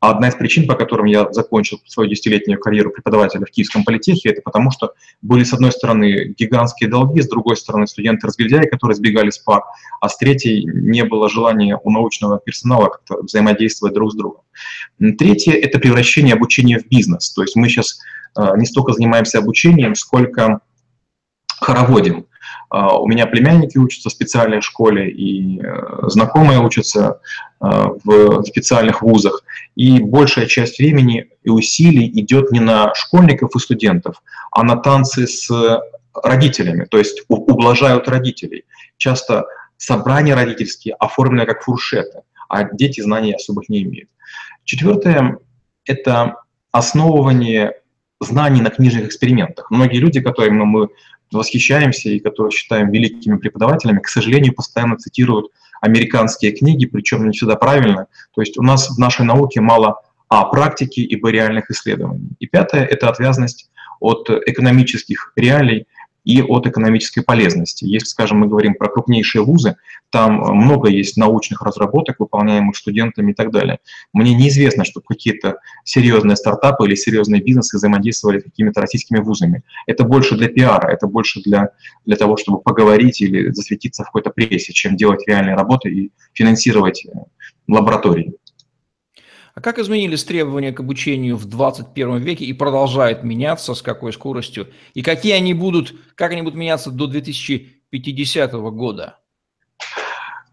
А 0.00 0.12
одна 0.12 0.28
из 0.28 0.34
причин, 0.34 0.66
по 0.66 0.74
которым 0.74 1.04
я 1.04 1.30
закончил 1.30 1.78
свою 1.84 2.08
десятилетнюю 2.08 2.58
карьеру 2.58 2.90
преподавателя 2.90 3.44
в 3.44 3.50
Киевском 3.50 3.84
политехе, 3.84 4.30
это 4.30 4.40
потому 4.40 4.70
что 4.70 4.94
были, 5.20 5.44
с 5.44 5.52
одной 5.52 5.72
стороны, 5.72 6.34
гигантские 6.38 6.88
долги, 6.88 7.20
с 7.20 7.28
другой 7.28 7.58
стороны, 7.58 7.86
студенты-разгильдяи, 7.86 8.66
которые 8.66 8.96
сбегали 8.96 9.28
с 9.28 9.36
пар, 9.36 9.62
а 10.00 10.08
с 10.08 10.16
третьей 10.16 10.64
не 10.64 11.04
было 11.04 11.28
желания 11.28 11.78
у 11.82 11.90
научного 11.90 12.38
персонала 12.38 12.88
как-то 12.88 13.22
взаимодействовать 13.22 13.92
друг 13.92 14.12
с 14.12 14.14
другом. 14.14 14.40
Третье– 15.18 15.52
это 15.62 15.78
превращение 15.78 16.32
обучения 16.32 16.78
в 16.78 16.88
бизнес. 16.88 17.30
То 17.34 17.42
есть 17.42 17.54
мы 17.54 17.68
сейчас 17.68 17.98
э, 18.38 18.56
не 18.56 18.64
столько 18.64 18.94
занимаемся 18.94 19.38
обучением, 19.38 19.94
сколько 19.94 20.60
хороводим. 21.60 22.24
А, 22.70 22.98
у 22.98 23.06
меня 23.08 23.26
племянники 23.26 23.76
учатся 23.76 24.08
в 24.08 24.12
специальной 24.12 24.60
школе, 24.60 25.10
и 25.10 25.60
э, 25.60 26.08
знакомые 26.08 26.60
учатся 26.60 27.20
э, 27.60 27.66
в 28.04 28.44
специальных 28.44 29.02
вузах. 29.02 29.42
И 29.74 30.00
большая 30.00 30.46
часть 30.46 30.78
времени 30.78 31.28
и 31.42 31.50
усилий 31.50 32.08
идет 32.20 32.52
не 32.52 32.60
на 32.60 32.94
школьников 32.94 33.56
и 33.56 33.58
студентов, 33.58 34.22
а 34.52 34.62
на 34.62 34.76
танцы 34.76 35.26
с 35.26 35.50
родителями, 36.14 36.86
то 36.88 36.98
есть 36.98 37.22
ублажают 37.28 38.08
родителей. 38.08 38.64
Часто 38.96 39.46
собрания 39.76 40.34
родительские 40.34 40.94
оформлены 40.94 41.46
как 41.46 41.62
фуршеты, 41.62 42.22
а 42.48 42.64
дети 42.64 43.00
знаний 43.00 43.32
особых 43.32 43.68
не 43.68 43.82
имеют. 43.82 44.10
Четвертое– 44.64 45.38
это 45.84 46.36
основывание 46.70 47.74
знаний 48.20 48.60
на 48.60 48.70
книжных 48.70 49.06
экспериментах. 49.06 49.70
Многие 49.70 49.98
люди, 49.98 50.20
которыми 50.20 50.64
мы 50.64 50.88
восхищаемся 51.32 52.10
и 52.10 52.18
которые 52.18 52.50
считаем 52.50 52.90
великими 52.90 53.36
преподавателями, 53.36 54.00
к 54.00 54.08
сожалению, 54.08 54.54
постоянно 54.54 54.96
цитируют 54.96 55.52
американские 55.80 56.52
книги, 56.52 56.86
причем 56.86 57.26
не 57.26 57.32
всегда 57.32 57.56
правильно. 57.56 58.06
То 58.34 58.42
есть 58.42 58.58
у 58.58 58.62
нас 58.62 58.90
в 58.90 58.98
нашей 58.98 59.24
науке 59.24 59.60
мало 59.60 60.00
а, 60.28 60.44
практики 60.44 61.00
и, 61.00 61.16
б, 61.16 61.30
реальных 61.30 61.70
исследований. 61.70 62.30
И 62.38 62.46
пятое– 62.46 62.84
это 62.90 63.08
отвязность 63.08 63.70
от 63.98 64.30
экономических 64.30 65.32
реалий 65.36 65.86
и 66.24 66.42
от 66.42 66.66
экономической 66.66 67.22
полезности. 67.22 67.84
Если, 67.84 68.08
скажем, 68.08 68.38
мы 68.38 68.48
говорим 68.48 68.74
про 68.74 68.88
крупнейшие 68.88 69.42
вузы, 69.42 69.76
там 70.10 70.34
много 70.34 70.88
есть 70.88 71.16
научных 71.16 71.62
разработок, 71.62 72.16
выполняемых 72.18 72.76
студентами 72.76 73.30
и 73.30 73.34
так 73.34 73.52
далее. 73.52 73.78
Мне 74.12 74.34
неизвестно, 74.34 74.84
чтобы 74.84 75.06
какие-то 75.06 75.58
серьезные 75.84 76.36
стартапы 76.36 76.86
или 76.86 76.94
серьезные 76.94 77.40
бизнесы 77.40 77.76
взаимодействовали 77.76 78.40
с 78.40 78.44
какими-то 78.44 78.80
российскими 78.80 79.20
вузами. 79.20 79.62
Это 79.86 80.04
больше 80.04 80.36
для 80.36 80.48
пиара, 80.48 80.88
это 80.88 81.06
больше 81.06 81.40
для, 81.42 81.70
для 82.04 82.16
того, 82.16 82.36
чтобы 82.36 82.60
поговорить 82.60 83.20
или 83.20 83.50
засветиться 83.52 84.02
в 84.02 84.06
какой-то 84.06 84.30
прессе, 84.30 84.72
чем 84.72 84.96
делать 84.96 85.26
реальные 85.26 85.54
работы 85.54 85.90
и 85.90 86.12
финансировать 86.32 87.06
э, 87.06 87.10
лаборатории. 87.68 88.34
А 89.60 89.62
как 89.62 89.78
изменились 89.78 90.24
требования 90.24 90.72
к 90.72 90.80
обучению 90.80 91.36
в 91.36 91.44
21 91.44 92.16
веке 92.16 92.46
и 92.46 92.54
продолжают 92.54 93.24
меняться, 93.24 93.74
с 93.74 93.82
какой 93.82 94.10
скоростью? 94.14 94.68
И 94.94 95.02
какие 95.02 95.34
они 95.34 95.52
будут, 95.52 95.94
как 96.14 96.32
они 96.32 96.40
будут 96.40 96.58
меняться 96.58 96.90
до 96.90 97.06
2050 97.06 98.52
года? 98.54 99.18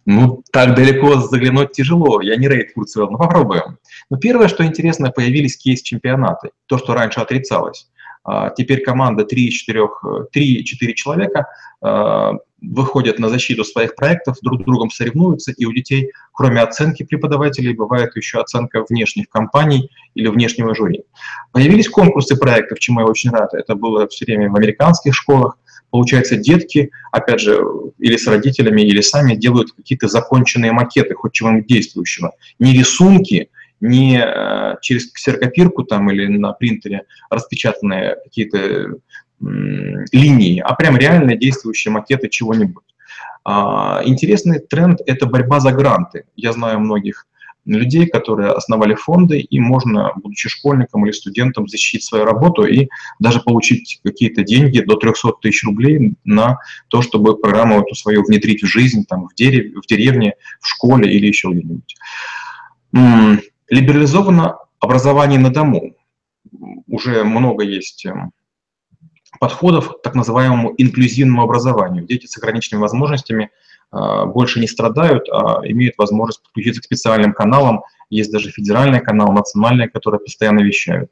Ну, 0.05 0.43
так 0.51 0.75
далеко 0.75 1.21
заглянуть 1.21 1.71
тяжело, 1.71 2.19
я 2.19 2.35
не 2.35 2.49
рейд 2.49 2.73
Курцева, 2.73 3.09
но 3.09 3.17
попробуем. 3.17 3.77
Но 4.09 4.17
первое, 4.17 4.49
что 4.49 4.65
интересно, 4.65 5.09
появились 5.09 5.55
кейс-чемпионаты, 5.55 6.49
то, 6.65 6.77
что 6.77 6.93
раньше 6.93 7.21
отрицалось. 7.21 7.89
А, 8.27 8.49
теперь 8.49 8.83
команда 8.83 9.23
3-4 9.23 10.93
человека 10.93 11.47
а, 11.81 12.33
выходят 12.61 13.19
на 13.19 13.29
защиту 13.29 13.63
своих 13.63 13.95
проектов, 13.95 14.37
друг 14.41 14.61
с 14.61 14.65
другом 14.65 14.91
соревнуются, 14.91 15.53
и 15.53 15.63
у 15.63 15.71
детей, 15.71 16.11
кроме 16.33 16.59
оценки 16.59 17.03
преподавателей, 17.03 17.73
бывает 17.73 18.17
еще 18.17 18.41
оценка 18.41 18.83
внешних 18.89 19.29
компаний 19.29 19.89
или 20.13 20.27
внешнего 20.27 20.75
жюри. 20.75 21.03
Появились 21.53 21.87
конкурсы 21.87 22.35
проектов, 22.35 22.79
чему 22.79 22.99
я 22.99 23.05
очень 23.05 23.29
рад. 23.29 23.53
Это 23.53 23.75
было 23.75 24.07
все 24.09 24.25
время 24.25 24.49
в 24.49 24.55
американских 24.57 25.15
школах. 25.15 25.57
Получается, 25.89 26.35
детки, 26.35 26.91
опять 27.13 27.39
же, 27.39 27.63
или 27.97 28.17
с 28.17 28.27
родителями, 28.27 28.81
или 28.81 28.99
сами 28.99 29.35
делают 29.35 29.71
какие-то 29.71 30.09
законченные 30.09 30.73
макеты 30.73 31.15
хоть 31.15 31.31
чего-нибудь 31.31 31.67
действующего. 31.67 32.33
Не 32.59 32.73
рисунки, 32.73 33.49
не 33.79 34.19
э, 34.19 34.75
через 34.81 35.11
ксерокопирку 35.11 35.83
там 35.83 36.09
или 36.11 36.27
на 36.27 36.53
принтере 36.53 37.03
распечатанные 37.29 38.17
какие-то 38.23 38.97
линии, 39.39 40.59
а 40.59 40.73
прям 40.73 40.97
реально 40.97 41.35
действующие 41.35 41.91
макеты 41.91 42.27
чего-нибудь. 42.27 42.83
А, 43.43 44.01
интересный 44.03 44.59
тренд– 44.59 44.99
это 45.05 45.25
борьба 45.25 45.59
за 45.59 45.71
гранты. 45.71 46.25
Я 46.35 46.53
знаю 46.53 46.79
многих 46.79 47.27
людей, 47.67 48.07
которые 48.07 48.51
основали 48.51 48.95
фонды, 48.95 49.39
и 49.39 49.59
можно, 49.59 50.11
будучи 50.15 50.49
школьником 50.49 51.05
или 51.05 51.11
студентом, 51.11 51.67
защитить 51.67 52.03
свою 52.03 52.25
работу 52.25 52.65
и 52.65 52.87
даже 53.19 53.39
получить 53.41 53.99
какие-то 54.03 54.43
деньги 54.43 54.79
до 54.79 54.95
300 54.95 55.33
тысяч 55.41 55.63
рублей 55.63 56.15
на 56.23 56.59
то, 56.87 57.01
чтобы 57.01 57.37
программу 57.37 57.81
эту 57.81 57.93
свою 57.93 58.23
внедрить 58.23 58.63
в 58.63 58.67
жизнь, 58.67 59.05
там, 59.05 59.27
в, 59.27 59.35
дерев, 59.35 59.83
в 59.83 59.87
деревне, 59.87 60.33
в 60.61 60.67
школе 60.67 61.11
или 61.13 61.27
еще 61.27 61.49
где-нибудь. 61.49 61.95
Либерализовано 63.69 64.59
образование 64.79 65.39
на 65.39 65.51
дому. 65.51 65.95
Уже 66.87 67.23
много 67.23 67.63
есть 67.63 68.05
эм, 68.05 68.31
подходов 69.39 69.97
к 69.97 70.01
так 70.01 70.15
называемому 70.15 70.73
инклюзивному 70.77 71.43
образованию. 71.43 72.05
Дети 72.05 72.25
с 72.25 72.37
ограниченными 72.37 72.81
возможностями 72.81 73.49
э, 73.91 74.25
больше 74.25 74.59
не 74.59 74.67
страдают, 74.67 75.27
а 75.29 75.61
имеют 75.65 75.97
возможность 75.97 76.43
подключиться 76.43 76.81
к 76.81 76.85
специальным 76.85 77.33
каналам. 77.33 77.83
Есть 78.09 78.31
даже 78.31 78.51
федеральный 78.51 79.01
канал, 79.01 79.31
национальный, 79.33 79.89
которые 79.89 80.19
постоянно 80.19 80.61
вещают. 80.61 81.11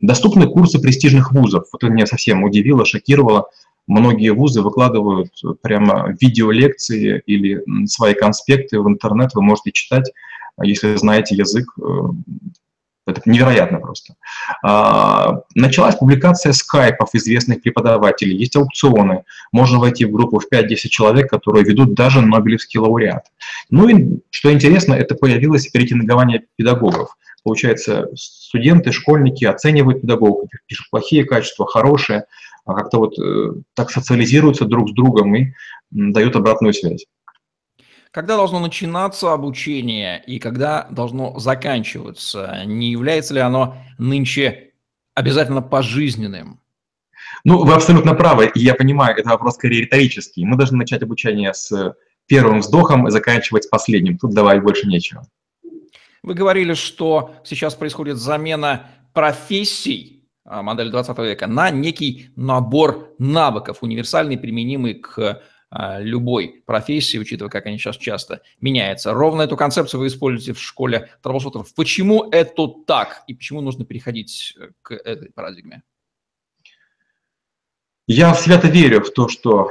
Доступны 0.00 0.46
курсы 0.46 0.80
престижных 0.80 1.32
вузов. 1.32 1.64
Вот 1.72 1.82
это 1.82 1.92
меня 1.92 2.06
совсем 2.06 2.44
удивило, 2.44 2.84
шокировало. 2.84 3.50
Многие 3.86 4.30
вузы 4.30 4.62
выкладывают 4.62 5.32
прямо 5.62 6.14
видеолекции 6.20 7.22
или 7.26 7.62
свои 7.86 8.14
конспекты 8.14 8.80
в 8.80 8.88
интернет, 8.88 9.32
вы 9.34 9.42
можете 9.42 9.70
читать 9.70 10.12
если 10.62 10.96
знаете 10.96 11.34
язык, 11.34 11.66
э, 11.78 11.82
это 13.06 13.22
невероятно 13.24 13.78
просто. 13.78 14.16
А, 14.64 15.42
началась 15.54 15.94
публикация 15.94 16.52
скайпов 16.52 17.10
известных 17.12 17.62
преподавателей, 17.62 18.36
есть 18.36 18.56
аукционы, 18.56 19.22
можно 19.52 19.78
войти 19.78 20.04
в 20.04 20.10
группу 20.10 20.40
в 20.40 20.46
5-10 20.52 20.88
человек, 20.88 21.30
которые 21.30 21.64
ведут 21.64 21.94
даже 21.94 22.20
Нобелевский 22.20 22.80
лауреат. 22.80 23.26
Ну 23.70 23.88
и, 23.88 24.18
что 24.30 24.52
интересно, 24.52 24.94
это 24.94 25.14
появилось 25.14 25.70
рейтингование 25.72 26.44
педагогов. 26.56 27.16
Получается, 27.44 28.08
студенты, 28.16 28.90
школьники 28.90 29.44
оценивают 29.44 30.00
педагогов, 30.00 30.48
пишут 30.66 30.90
плохие 30.90 31.24
качества, 31.24 31.64
хорошие, 31.64 32.24
а 32.64 32.74
как-то 32.74 32.98
вот 32.98 33.16
э, 33.20 33.52
так 33.74 33.92
социализируются 33.92 34.64
друг 34.64 34.90
с 34.90 34.92
другом 34.92 35.36
и 35.36 35.52
дают 35.92 36.34
обратную 36.34 36.74
связь. 36.74 37.06
Когда 38.16 38.38
должно 38.38 38.60
начинаться 38.60 39.34
обучение 39.34 40.24
и 40.26 40.38
когда 40.38 40.86
должно 40.90 41.38
заканчиваться? 41.38 42.62
Не 42.64 42.90
является 42.90 43.34
ли 43.34 43.40
оно 43.40 43.76
нынче 43.98 44.72
обязательно 45.12 45.60
пожизненным? 45.60 46.58
Ну, 47.44 47.62
вы 47.62 47.74
абсолютно 47.74 48.14
правы. 48.14 48.50
И 48.54 48.60
я 48.60 48.74
понимаю, 48.74 49.14
это 49.18 49.28
вопрос 49.28 49.56
скорее 49.56 49.82
риторический. 49.82 50.46
Мы 50.46 50.56
должны 50.56 50.78
начать 50.78 51.02
обучение 51.02 51.52
с 51.52 51.94
первым 52.24 52.60
вздохом 52.60 53.06
и 53.06 53.10
заканчивать 53.10 53.64
с 53.64 53.66
последним. 53.66 54.16
Тут 54.16 54.32
давай 54.32 54.60
больше 54.60 54.86
нечего. 54.86 55.28
Вы 56.22 56.32
говорили, 56.32 56.72
что 56.72 57.34
сейчас 57.44 57.74
происходит 57.74 58.16
замена 58.16 58.86
профессий 59.12 60.26
а, 60.46 60.62
модели 60.62 60.88
20 60.88 61.18
века 61.18 61.48
на 61.48 61.70
некий 61.70 62.30
набор 62.34 63.14
навыков, 63.18 63.78
универсальный, 63.82 64.38
применимый 64.38 64.94
к 64.94 65.42
любой 65.72 66.62
профессии, 66.64 67.18
учитывая, 67.18 67.50
как 67.50 67.66
они 67.66 67.78
сейчас 67.78 67.96
часто 67.96 68.42
меняются. 68.60 69.12
Ровно 69.12 69.42
эту 69.42 69.56
концепцию 69.56 70.00
вы 70.00 70.06
используете 70.06 70.52
в 70.52 70.62
школе 70.62 71.10
трэблшутеров. 71.22 71.74
Почему 71.74 72.28
это 72.30 72.68
так 72.86 73.24
и 73.26 73.34
почему 73.34 73.60
нужно 73.60 73.84
переходить 73.84 74.56
э, 74.58 74.68
к 74.82 74.92
этой 74.94 75.32
парадигме? 75.32 75.82
Я 78.06 78.32
свято 78.34 78.68
верю 78.68 79.02
в 79.02 79.10
то, 79.10 79.28
что 79.28 79.70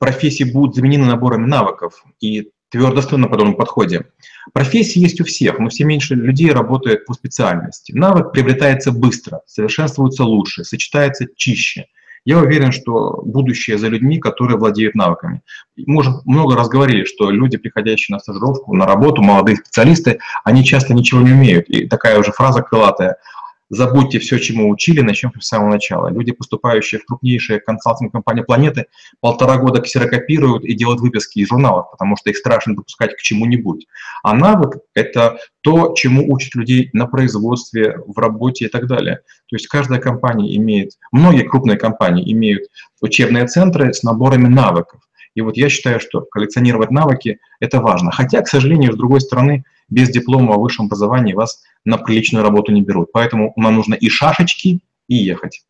профессии 0.00 0.44
будут 0.44 0.74
заменены 0.74 1.06
наборами 1.06 1.46
навыков 1.46 2.04
и 2.18 2.50
твердо 2.68 3.00
стою 3.00 3.22
на 3.22 3.28
подобном 3.28 3.54
подходе. 3.54 4.06
Профессии 4.52 4.98
есть 4.98 5.20
у 5.20 5.24
всех, 5.24 5.60
но 5.60 5.68
все 5.68 5.84
меньше 5.84 6.16
людей 6.16 6.50
работают 6.50 7.06
по 7.06 7.14
специальности. 7.14 7.92
Навык 7.92 8.32
приобретается 8.32 8.90
быстро, 8.90 9.42
совершенствуется 9.46 10.24
лучше, 10.24 10.64
сочетается 10.64 11.26
чище– 11.36 11.86
я 12.24 12.38
уверен, 12.38 12.72
что 12.72 13.22
будущее 13.24 13.78
за 13.78 13.88
людьми, 13.88 14.18
которые 14.18 14.58
владеют 14.58 14.94
навыками. 14.94 15.42
Мы 15.76 16.00
уже 16.00 16.10
много 16.24 16.56
раз 16.56 16.68
говорили, 16.68 17.04
что 17.04 17.30
люди, 17.30 17.56
приходящие 17.56 18.14
на 18.14 18.20
стажировку, 18.20 18.74
на 18.74 18.86
работу, 18.86 19.22
молодые 19.22 19.56
специалисты, 19.56 20.18
они 20.44 20.64
часто 20.64 20.94
ничего 20.94 21.20
не 21.22 21.32
умеют. 21.32 21.68
И 21.68 21.86
такая 21.86 22.18
уже 22.18 22.32
фраза 22.32 22.62
крылатая– 22.62 23.16
забудьте 23.70 24.18
все, 24.18 24.38
чему 24.38 24.68
учили, 24.68 25.00
начнем 25.00 25.32
с 25.40 25.46
самого 25.46 25.70
начала. 25.70 26.08
Люди, 26.08 26.32
поступающие 26.32 27.00
в 27.00 27.06
крупнейшие 27.06 27.60
консалтинг 27.60 28.12
компании 28.12 28.42
планеты, 28.42 28.86
полтора 29.20 29.56
года 29.56 29.80
ксерокопируют 29.80 30.64
и 30.64 30.74
делают 30.74 31.00
выписки 31.00 31.38
из 31.38 31.48
журналов, 31.48 31.90
потому 31.92 32.16
что 32.16 32.30
их 32.30 32.36
страшно 32.36 32.74
допускать 32.74 33.16
к 33.16 33.20
чему-нибудь. 33.20 33.86
А 34.22 34.34
навык– 34.34 34.78
это 34.94 35.38
то, 35.62 35.94
чему 35.94 36.30
учат 36.30 36.54
людей 36.56 36.90
на 36.92 37.06
производстве, 37.06 37.96
в 38.06 38.18
работе 38.18 38.66
и 38.66 38.68
так 38.68 38.86
далее. 38.86 39.20
То 39.48 39.56
есть 39.56 39.68
каждая 39.68 40.00
компания 40.00 40.56
имеет, 40.56 40.92
многие 41.12 41.44
крупные 41.44 41.78
компании 41.78 42.30
имеют 42.32 42.64
учебные 43.00 43.46
центры 43.46 43.92
с 43.92 44.02
наборами 44.02 44.48
навыков. 44.48 45.00
И 45.34 45.40
вот 45.40 45.56
я 45.56 45.68
считаю, 45.68 46.00
что 46.00 46.22
коллекционировать 46.22 46.90
навыки– 46.90 47.38
это 47.60 47.80
важно. 47.80 48.10
Хотя, 48.10 48.42
к 48.42 48.48
сожалению, 48.48 48.92
с 48.92 48.96
другой 48.96 49.20
стороны, 49.20 49.64
без 49.88 50.10
диплома 50.10 50.54
о 50.54 50.58
высшем 50.58 50.86
образовании 50.86 51.34
вас 51.34 51.62
на 51.84 51.98
приличную 51.98 52.44
работу 52.44 52.72
не 52.72 52.82
берут. 52.82 53.12
Поэтому 53.12 53.52
нам 53.56 53.74
нужно 53.74 53.94
и 53.94 54.08
шашечки, 54.08 54.80
и 55.08 55.14
ехать. 55.14 55.62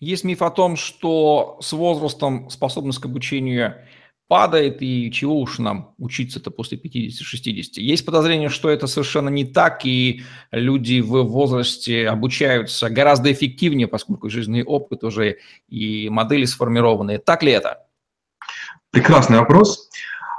Есть 0.00 0.24
миф 0.24 0.42
о 0.42 0.50
том, 0.50 0.76
что 0.76 1.58
с 1.60 1.72
возрастом 1.72 2.50
способность 2.50 2.98
к 2.98 3.04
обучению 3.04 3.76
падает, 4.26 4.78
и 4.80 5.12
чего 5.12 5.38
уж 5.38 5.58
нам 5.58 5.94
учиться-то 5.98 6.50
после 6.50 6.78
50-60. 6.78 7.72
Есть 7.76 8.06
подозрение, 8.06 8.48
что 8.48 8.70
это 8.70 8.86
совершенно 8.86 9.28
не 9.28 9.44
так, 9.44 9.84
и 9.84 10.22
люди 10.50 11.00
в 11.00 11.22
возрасте 11.24 12.08
обучаются 12.08 12.88
гораздо 12.88 13.30
эффективнее, 13.30 13.88
поскольку 13.88 14.30
жизненный 14.30 14.64
опыт 14.64 15.04
уже 15.04 15.36
и 15.68 16.08
модели 16.08 16.46
сформированы. 16.46 17.18
Так 17.18 17.42
ли 17.42 17.52
это? 17.52 17.86
Прекрасный 18.92 19.38
вопрос. 19.38 19.88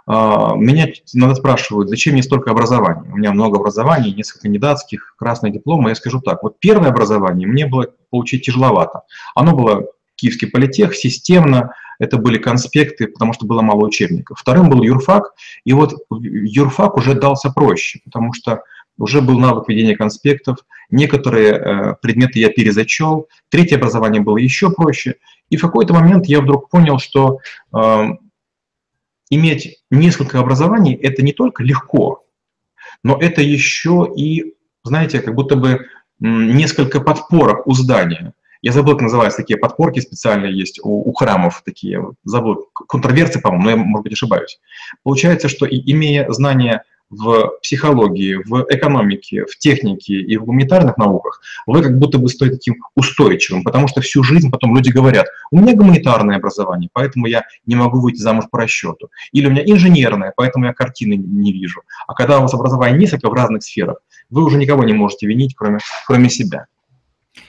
А, 0.05 0.55
меня 0.55 0.87
надо 1.13 1.33
спрашивают, 1.35 1.89
зачем 1.89 2.13
мне 2.13 2.21
столько 2.21 2.51
образований? 2.51 3.11
У 3.11 3.17
меня 3.17 3.31
много 3.31 3.57
образований, 3.57 4.13
несколько 4.13 4.43
кандидатских, 4.43 5.15
красные 5.17 5.51
дипломы. 5.51 5.89
Я 5.89 5.95
скажу 5.95 6.21
так, 6.21 6.43
вот 6.43 6.59
первое 6.59 6.89
образование 6.89 7.47
мне 7.47 7.65
было 7.65 7.87
получить 8.11 8.45
тяжеловато. 8.45 9.01
Оно 9.33 9.55
было 9.55 9.87
Киевский 10.15 10.47
политех, 10.47 10.95
системно, 10.95 11.73
это 11.97 12.17
были 12.17 12.37
конспекты, 12.37 13.07
потому 13.07 13.33
что 13.33 13.47
было 13.47 13.61
мало 13.61 13.85
учебников. 13.85 14.39
Вторым 14.39 14.69
был 14.69 14.83
юрфак, 14.83 15.33
и 15.65 15.73
вот 15.73 15.95
юрфак 16.11 16.97
уже 16.97 17.15
дался 17.15 17.49
проще, 17.49 18.01
потому 18.05 18.33
что 18.33 18.61
уже 18.99 19.21
был 19.21 19.39
навык 19.39 19.67
ведения 19.67 19.95
конспектов, 19.95 20.57
некоторые 20.91 21.53
э, 21.53 21.95
предметы 22.01 22.37
я 22.37 22.49
перезачел, 22.49 23.27
третье 23.49 23.77
образование 23.77 24.21
было 24.21 24.37
еще 24.37 24.69
проще, 24.69 25.15
и 25.49 25.57
в 25.57 25.61
какой-то 25.61 25.93
момент 25.93 26.27
я 26.27 26.41
вдруг 26.41 26.69
понял, 26.69 26.99
что 26.99 27.39
э, 27.75 28.03
иметь 29.35 29.83
несколько 29.89 30.39
образований– 30.39 30.93
это 31.01 31.21
не 31.21 31.33
только 31.33 31.63
легко, 31.63 32.25
но 33.03 33.17
это 33.19 33.41
еще 33.41 34.11
и, 34.15 34.55
знаете, 34.83 35.21
как 35.21 35.35
будто 35.35 35.55
бы 35.55 35.87
несколько 36.19 37.01
подпорок 37.01 37.67
у 37.67 37.73
здания. 37.73 38.33
Я 38.61 38.71
забыл, 38.71 38.93
как 38.93 39.03
называются 39.03 39.41
такие 39.41 39.59
подпорки 39.59 39.99
специальные 39.99 40.57
есть 40.57 40.79
у, 40.81 41.09
у 41.09 41.13
храмов 41.13 41.63
такие, 41.65 42.01
забыл, 42.23 42.69
контроверсы, 42.73 43.41
по-моему, 43.41 43.63
но 43.63 43.69
я, 43.71 43.75
может 43.75 44.03
быть, 44.03 44.13
ошибаюсь. 44.13 44.59
Получается, 45.03 45.49
что 45.49 45.65
имея 45.65 46.31
знания 46.31 46.83
в 47.15 47.59
психологии, 47.61 48.35
в 48.35 48.65
экономике, 48.69 49.45
в 49.45 49.57
технике 49.57 50.15
и 50.15 50.37
в 50.37 50.45
гуманитарных 50.45 50.97
науках, 50.97 51.41
вы 51.65 51.81
как 51.81 51.97
будто 51.97 52.17
бы 52.17 52.29
стоите 52.29 52.55
таким 52.55 52.83
устойчивым, 52.95 53.63
потому 53.63 53.87
что 53.87 54.01
всю 54.01 54.23
жизнь 54.23 54.51
потом 54.51 54.75
люди 54.75 54.89
говорят, 54.89 55.27
у 55.51 55.59
меня 55.59 55.75
гуманитарное 55.75 56.37
образование, 56.37 56.89
поэтому 56.91 57.27
я 57.27 57.43
не 57.65 57.75
могу 57.75 57.99
выйти 57.99 58.19
замуж 58.19 58.45
по 58.51 58.59
расчету. 58.59 59.09
Или 59.31 59.47
у 59.47 59.51
меня 59.51 59.63
инженерное, 59.65 60.33
поэтому 60.35 60.65
я 60.65 60.73
картины 60.73 61.13
не 61.13 61.51
вижу. 61.53 61.81
А 62.07 62.13
когда 62.13 62.39
у 62.39 62.41
вас 62.43 62.53
образование 62.53 62.99
несколько 62.99 63.29
в 63.29 63.33
разных 63.33 63.63
сферах, 63.63 63.97
вы 64.29 64.43
уже 64.43 64.57
никого 64.57 64.83
не 64.83 64.93
можете 64.93 65.27
винить, 65.27 65.55
кроме, 65.55 65.79
кроме 66.07 66.29
себя. 66.29 66.67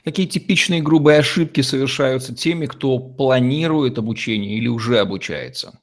Какие 0.04 0.26
типичные 0.26 0.82
грубые 0.82 1.18
ошибки 1.18 1.60
совершаются 1.60 2.34
теми, 2.34 2.66
кто 2.66 2.98
планирует 2.98 3.98
обучение 3.98 4.56
или 4.56 4.68
уже 4.68 4.98
обучается? 4.98 5.78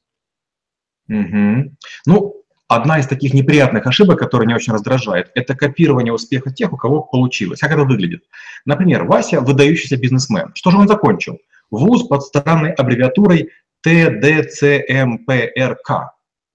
Угу. 1.07 1.75
Ну, 2.05 2.40
Одна 2.73 2.99
из 2.99 3.07
таких 3.07 3.34
неприятных 3.34 3.86
ошибок, 3.86 4.19
которая 4.19 4.47
не 4.47 4.55
очень 4.55 4.71
раздражает, 4.71 5.29
это 5.36 5.55
копирование 5.55 6.13
успеха 6.13 6.53
тех, 6.53 6.71
у 6.71 6.77
кого 6.77 7.01
получилось. 7.01 7.60
Как 7.60 7.69
это 7.71 7.84
выглядит? 7.84 8.23
Например, 8.63 9.03
Вася– 9.03 9.41
выдающийся 9.41 9.97
бизнесмен. 9.97 10.53
Что 10.55 10.71
же 10.71 10.77
он 10.77 10.88
закончил? 10.88 11.39
Вуз 11.69 12.07
под 12.07 12.23
странной 12.23 12.71
аббревиатурой 12.71 13.49
ТДЦМПРК. 13.81 15.12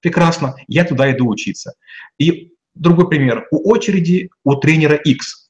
Прекрасно, 0.00 0.55
я 0.68 0.85
туда 0.85 1.12
иду 1.12 1.29
учиться. 1.29 1.74
И 2.16 2.55
другой 2.74 3.11
пример. 3.11 3.46
У 3.50 3.70
очереди 3.70 4.31
у 4.42 4.55
тренера 4.55 4.96
X 4.96 5.45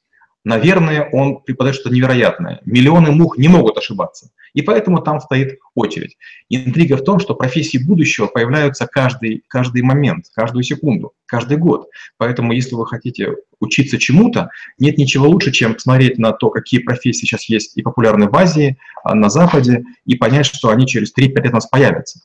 наверное, 0.47 1.09
он 1.13 1.41
преподает 1.43 1.75
что-то 1.75 1.95
невероятное. 1.95 2.61
Миллионы 2.65 3.11
мух 3.11 3.37
не 3.37 3.49
могут 3.49 3.77
ошибаться. 3.77 4.31
И 4.55 4.63
поэтому 4.63 5.03
там 5.03 5.21
стоит 5.21 5.59
очередь. 5.75 6.17
Интрига 6.49 6.97
в 6.97 7.03
том, 7.03 7.19
что 7.19 7.35
профессии 7.35 7.79
будущего 7.79 8.29
появляются 8.29 8.87
каждый, 8.87 9.43
каждый 9.49 9.83
момент, 9.83 10.27
каждую 10.33 10.63
секунду, 10.63 11.13
каждый 11.27 11.57
год. 11.57 11.89
Поэтому 12.17 12.53
если 12.53 12.77
вы 12.77 12.87
хотите 12.87 13.35
учиться 13.59 13.99
чему-то, 13.99 14.51
нет 14.79 14.99
ничего 14.99 15.27
лучше, 15.29 15.51
чем 15.51 15.77
смотреть 15.79 16.17
на 16.17 16.31
то, 16.31 16.51
какие 16.51 16.81
профессии 16.81 17.27
сейчас 17.27 17.49
есть 17.49 17.77
и 17.77 17.83
популярны 17.83 18.29
в 18.29 18.37
Азии, 18.37 18.79
а, 19.03 19.17
на 19.17 19.29
Западе, 19.29 19.83
и 20.05 20.15
понять, 20.15 20.47
что 20.47 20.71
они 20.71 20.87
через 20.87 21.13
3-5 21.13 21.43
лет 21.43 21.53
у 21.53 21.57
нас 21.57 21.67
появятся. 21.67 22.21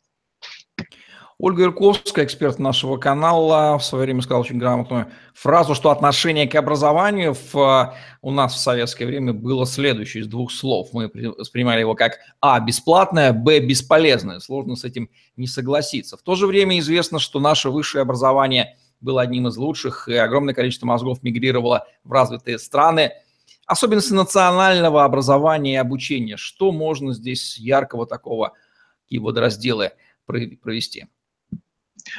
Ольга 1.44 1.64
Ирковская, 1.64 2.24
эксперт 2.26 2.60
нашего 2.60 2.98
канала, 2.98 3.80
в 3.80 3.84
свое 3.84 4.04
время 4.04 4.22
сказала 4.22 4.44
очень 4.44 4.60
грамотную 4.60 5.08
фразу, 5.34 5.74
что 5.74 5.90
отношение 5.90 6.48
к 6.48 6.54
образованию 6.54 7.36
в, 7.52 7.96
у 8.22 8.30
нас 8.30 8.54
в 8.54 8.60
советское 8.60 9.08
время 9.08 9.34
было 9.34 9.66
следующее 9.66 10.22
из 10.22 10.28
двух 10.28 10.52
слов. 10.52 10.90
Мы 10.94 11.10
воспринимали 11.36 11.80
его 11.80 11.96
как 11.96 12.20
А– 12.42 12.60
бесплатное, 12.62 13.34
Б– 13.34 13.60
бесполезное. 13.66 14.40
Сложно 14.40 14.76
с 14.76 14.84
этим 14.84 15.10
не 15.36 15.48
согласиться. 15.48 16.16
В 16.16 16.22
то 16.22 16.36
же 16.36 16.46
время 16.46 16.78
известно, 16.78 17.18
что 17.18 17.40
наше 17.40 17.72
высшее 17.72 18.04
образование 18.04 18.78
было 19.00 19.24
одним 19.24 19.48
из 19.48 19.58
лучших, 19.58 20.10
и 20.10 20.14
огромное 20.14 20.54
количество 20.54 20.86
мозгов 20.86 21.24
мигрировало 21.24 21.88
в 22.04 22.12
развитые 22.12 22.60
страны. 22.60 23.14
Особенности 23.66 24.14
национального 24.14 25.06
образования 25.06 25.74
и 25.74 25.78
обучения. 25.78 26.38
Что 26.38 26.72
можно 26.72 27.16
здесь 27.16 27.58
яркого 27.58 28.06
такого, 28.06 28.54
какие 29.06 29.18
водоразделы 29.18 29.94
провести? 30.28 31.08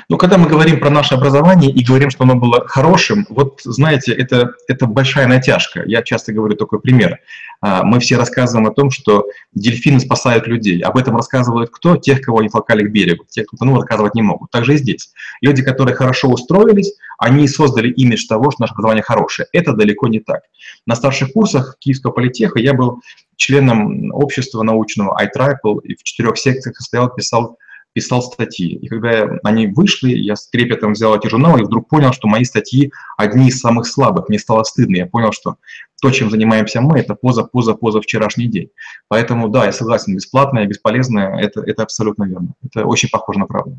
Но 0.09 0.17
когда 0.17 0.39
мы 0.39 0.49
говорим 0.49 0.81
про 0.81 0.91
наше 0.91 1.15
образование 1.15 1.71
и 1.71 1.85
говорим, 1.85 2.11
что 2.11 2.25
оно 2.25 2.37
было 2.37 2.67
хорошим, 2.67 3.27
вот 3.31 3.61
знаете, 3.65 4.13
это, 4.13 4.53
это 4.69 4.87
большая 4.87 5.27
натяжка. 5.27 5.83
Я 5.87 6.03
часто 6.03 6.33
говорю 6.33 6.57
такой 6.57 6.81
пример. 6.81 7.19
А, 7.61 7.83
мы 7.85 8.01
все 8.01 8.17
рассказываем 8.17 8.67
о 8.67 8.75
том, 8.75 8.91
что 8.91 9.27
дельфины 9.53 10.01
спасают 10.01 10.47
людей. 10.47 10.81
Об 10.81 10.97
этом 10.97 11.17
рассказывают 11.17 11.71
кто? 11.71 11.97
Тех, 11.97 12.21
кого 12.21 12.41
они 12.41 12.49
толкали 12.49 12.85
к 12.85 12.91
берегу. 12.91 13.25
Тех, 13.29 13.47
кто 13.47 13.65
ну, 13.65 13.77
рассказывать 13.77 14.15
не 14.15 14.23
могут. 14.23 14.51
Так 14.51 14.65
же 14.65 14.75
и 14.75 14.77
здесь. 14.77 15.13
Люди, 15.41 15.63
которые 15.63 15.95
хорошо 15.95 16.29
устроились, 16.29 16.93
они 17.19 17.47
создали 17.47 17.89
имидж 17.89 18.27
того, 18.27 18.51
что 18.51 18.63
наше 18.63 18.73
образование 18.73 19.03
хорошее. 19.03 19.47
Это 19.53 19.75
далеко 19.75 20.09
не 20.09 20.21
так. 20.21 20.43
На 20.87 20.97
старших 20.97 21.33
курсах 21.33 21.77
Киевского 21.79 22.11
политеха 22.11 22.59
я 22.59 22.75
был 22.75 23.01
членом 23.37 24.13
общества 24.13 24.63
научного 24.63 25.17
iTriple 25.23 25.81
и 25.85 25.95
в 25.95 26.03
четырех 26.03 26.39
секциях 26.39 26.77
состоял, 26.77 27.15
писал 27.15 27.59
писал 27.93 28.23
статьи. 28.23 28.77
И 28.77 28.89
когда 28.89 29.39
они 29.43 29.67
вышли, 29.67 30.13
я 30.13 30.37
с 30.37 30.49
трепетом 30.49 30.93
взял 30.93 31.17
эти 31.17 31.29
журналы 31.29 31.61
и 31.61 31.65
вдруг 31.65 31.89
понял, 31.89 32.13
что 32.13 32.29
мои 32.29 32.45
статьи 32.45 32.93
одни 33.17 33.49
из 33.49 33.61
самых 33.61 33.87
слабых. 33.87 34.29
Мне 34.29 34.39
стало 34.39 34.63
стыдно. 34.65 34.97
Я 34.97 35.07
понял, 35.07 35.33
что 35.33 35.57
то, 36.01 36.11
чем 36.11 36.31
занимаемся 36.31 36.81
мы, 36.81 36.99
это 36.99 37.15
поза, 37.15 37.45
поза, 37.45 37.75
поза 37.75 38.01
вчерашний 38.01 38.49
день. 38.49 38.71
Поэтому, 39.09 39.49
да, 39.49 39.67
я 39.67 39.73
согласен, 39.73 40.17
бесплатное, 40.17 40.67
бесполезное, 40.67 41.39
это, 41.39 41.61
это 41.61 41.85
абсолютно 41.85 42.25
верно. 42.25 42.55
Это 42.65 42.87
очень 42.87 43.09
похоже 43.09 43.39
на 43.39 43.47
правду. 43.47 43.77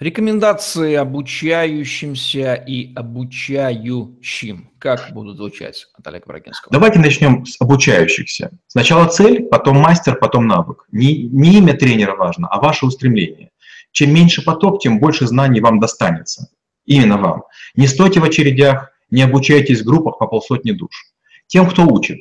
Рекомендации 0.00 0.94
обучающимся 0.94 2.54
и 2.54 2.94
обучающим. 2.94 4.70
Как 4.78 5.12
будут 5.12 5.36
звучать 5.36 5.88
от 5.92 6.06
Олега 6.06 6.24
Брагинского? 6.26 6.72
Давайте 6.72 6.98
начнем 6.98 7.44
с 7.44 7.60
обучающихся. 7.60 8.50
Сначала 8.66 9.08
цель, 9.08 9.42
потом 9.42 9.76
мастер, 9.76 10.16
потом 10.16 10.46
навык. 10.46 10.86
Не, 10.90 11.24
не 11.24 11.58
имя 11.58 11.74
тренера 11.74 12.16
важно, 12.16 12.48
а 12.48 12.62
ваше 12.62 12.86
устремление. 12.86 13.50
Чем 13.92 14.14
меньше 14.14 14.42
поток, 14.42 14.80
тем 14.80 15.00
больше 15.00 15.26
знаний 15.26 15.60
вам 15.60 15.80
достанется. 15.80 16.48
Именно 16.86 17.18
вам. 17.18 17.42
Не 17.74 17.86
стойте 17.86 18.20
в 18.20 18.24
очередях, 18.24 18.92
не 19.10 19.20
обучайтесь 19.20 19.82
в 19.82 19.84
группах 19.84 20.16
по 20.16 20.26
полсотни 20.26 20.72
душ. 20.72 21.12
Тем, 21.46 21.68
кто 21.68 21.84
учит. 21.84 22.20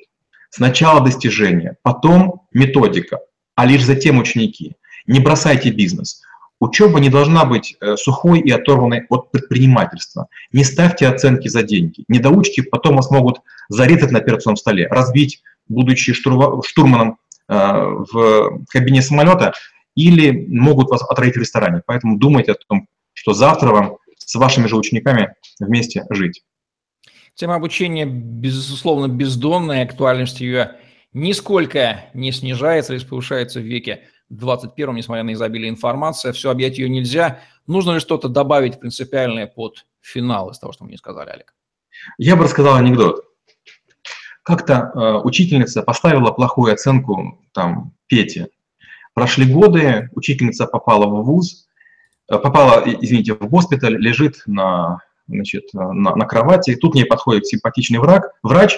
Сначала 0.49 0.99
достижения, 0.99 1.77
потом 1.81 2.41
методика, 2.51 3.19
а 3.55 3.65
лишь 3.65 3.85
затем 3.85 4.19
ученики. 4.19 4.75
Не 5.07 5.21
бросайте 5.21 5.71
бизнес. 5.71 6.23
Учеба 6.59 6.99
не 6.99 7.09
должна 7.09 7.45
быть 7.45 7.77
э, 7.79 7.95
сухой 7.95 8.41
и 8.41 8.51
оторванной 8.51 9.05
от 9.09 9.31
предпринимательства. 9.31 10.27
Не 10.51 10.65
ставьте 10.65 11.07
оценки 11.07 11.47
за 11.47 11.63
деньги. 11.63 12.03
Недоучки 12.09 12.61
потом 12.61 12.97
вас 12.97 13.09
могут 13.09 13.41
зарезать 13.69 14.11
на 14.11 14.19
операционном 14.19 14.57
столе, 14.57 14.87
разбить, 14.87 15.41
будучи 15.67 16.13
штурманом 16.13 17.17
э, 17.47 17.53
в 17.53 18.65
кабине 18.69 19.01
самолета, 19.01 19.53
или 19.95 20.47
могут 20.49 20.89
вас 20.89 21.01
отравить 21.09 21.35
в 21.35 21.39
ресторане. 21.39 21.81
Поэтому 21.85 22.17
думайте 22.17 22.51
о 22.51 22.55
том, 22.55 22.87
что 23.13 23.33
завтра 23.33 23.69
вам 23.69 23.97
с 24.17 24.35
вашими 24.35 24.67
же 24.67 24.75
учениками 24.75 25.33
вместе 25.59 26.05
жить. 26.09 26.43
Тема 27.35 27.55
обучения, 27.55 28.05
безусловно, 28.05 29.07
бездонная, 29.07 29.83
актуальность 29.83 30.41
ее 30.41 30.75
нисколько 31.13 32.05
не 32.13 32.31
снижается, 32.31 32.93
лишь 32.93 33.07
повышается 33.07 33.59
в 33.59 33.63
веке 33.63 34.01
21-м, 34.31 34.95
несмотря 34.95 35.23
на 35.23 35.33
изобилие 35.33 35.69
информации. 35.69 36.31
Все 36.31 36.51
объять 36.51 36.77
ее 36.77 36.89
нельзя. 36.89 37.39
Нужно 37.67 37.91
ли 37.91 37.99
что-то 37.99 38.29
добавить 38.29 38.79
принципиальное 38.79 39.47
под 39.47 39.85
финал 40.01 40.51
из 40.51 40.59
того, 40.59 40.73
что 40.73 40.85
мне 40.85 40.97
сказали, 40.97 41.29
Олег? 41.29 41.53
Я 42.17 42.35
бы 42.35 42.43
рассказал 42.43 42.75
анекдот. 42.75 43.25
Как-то 44.43 44.91
э, 44.93 45.21
учительница 45.23 45.83
поставила 45.83 46.31
плохую 46.31 46.73
оценку 46.73 47.39
там 47.53 47.93
Пете. 48.07 48.49
Прошли 49.13 49.51
годы, 49.51 50.09
учительница 50.13 50.65
попала 50.65 51.05
в 51.05 51.23
ВУЗ, 51.23 51.67
э, 52.31 52.37
попала, 52.37 52.83
извините, 52.85 53.33
в 53.33 53.47
госпиталь, 53.47 53.97
лежит 53.97 54.43
на, 54.45 54.99
значит, 55.27 55.73
на, 55.73 56.15
на 56.15 56.25
кровати. 56.25 56.75
Тут 56.75 56.93
к 56.93 56.95
ней 56.95 57.05
подходит 57.05 57.47
симпатичный 57.47 57.99
враг, 57.99 58.31
врач, 58.41 58.77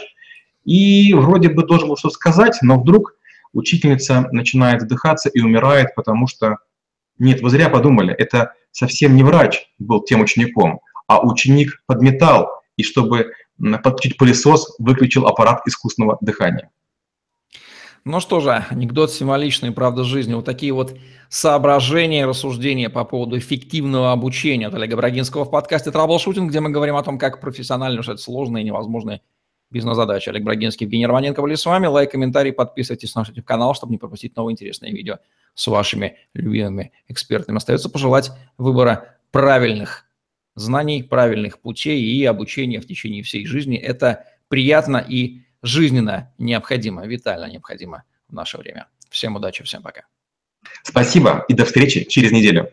и 0.66 1.14
вроде 1.14 1.50
бы 1.50 1.66
должен 1.66 1.88
был 1.88 1.98
что-то 1.98 2.16
сказать, 2.16 2.58
но 2.62 2.80
вдруг 2.80 3.16
учительница 3.54 4.28
начинает 4.32 4.82
задыхаться 4.82 5.30
и 5.30 5.42
умирает, 5.42 5.96
потому 5.96 6.28
что, 6.28 6.58
нет, 7.18 7.42
вы 7.42 7.50
зря 7.50 7.70
подумали, 7.70 8.14
это 8.14 8.54
совсем 8.72 9.16
не 9.16 9.24
врач 9.24 9.68
был 9.80 10.02
тем 10.02 10.22
учеником, 10.22 10.80
а 11.08 11.26
ученик 11.26 11.84
подметал, 11.86 12.50
и 12.78 12.84
чтобы 12.84 13.34
подключить 13.84 14.18
пылесос, 14.18 14.76
выключил 14.80 15.28
аппарат 15.28 15.62
искусственного 15.68 16.18
дыхания. 16.22 16.72
Ну 18.04 18.20
что 18.20 18.40
же, 18.40 18.66
анекдот 18.70 19.12
символичный, 19.12 19.72
правда 19.72 20.04
жизни. 20.04 20.34
Вот 20.34 20.46
такие 20.46 20.74
вот 20.74 20.98
соображения, 21.30 22.26
рассуждения 22.26 22.90
по 22.90 23.06
поводу 23.06 23.38
эффективного 23.38 24.12
обучения 24.12 24.68
от 24.68 24.74
Олега 24.74 24.98
Брагинского 24.98 25.46
в 25.46 25.52
подкасте 25.52 25.92
«Траблшутинг», 25.92 26.50
где 26.50 26.62
мы 26.62 26.72
говорим 26.72 26.96
о 26.96 27.04
том, 27.04 27.20
как 27.20 27.40
профессионально 27.40 28.00
решать 28.00 28.20
сложные 28.20 28.64
и 28.64 28.66
невозможные 28.66 29.22
Бизнес-задача. 29.72 30.32
Олег 30.32 30.44
Брагинский, 30.44 30.86
Евгений 30.86 31.08
Романенко 31.08 31.42
были 31.42 31.56
с 31.56 31.66
вами. 31.66 31.88
Лайк, 31.88 32.12
комментарий, 32.12 32.52
подписывайтесь 32.52 33.16
на 33.16 33.22
наш 33.22 33.30
YouTube-канал, 33.30 33.74
чтобы 33.74 33.92
не 33.92 33.98
пропустить 33.98 34.36
новые 34.36 34.54
интересные 34.54 34.92
видео 34.92 35.20
с 35.54 35.66
вашими 35.68 36.18
любимыми 36.34 36.92
экспертами. 37.08 37.58
Остается 37.58 37.90
пожелать 37.90 38.32
выбора 38.58 39.18
правильных 39.32 40.06
знаний, 40.56 41.04
правильных 41.04 41.60
путей 41.60 42.02
и 42.02 42.26
обучения 42.26 42.82
в 42.82 42.86
течение 42.86 43.24
всей 43.24 43.46
жизни. 43.46 43.78
Это 43.78 44.26
приятно 44.50 44.98
и 44.98 45.44
жизненно 45.64 46.34
необходимо, 46.38 47.06
витально 47.08 47.46
необходимо 47.46 48.04
в 48.28 48.34
наше 48.34 48.58
время. 48.58 48.88
Всем 49.10 49.38
удачи, 49.38 49.64
всем 49.64 49.82
пока. 49.82 50.02
Спасибо 50.84 51.46
и 51.48 51.54
до 51.54 51.66
встречи 51.66 52.04
через 52.04 52.32
неделю. 52.32 52.72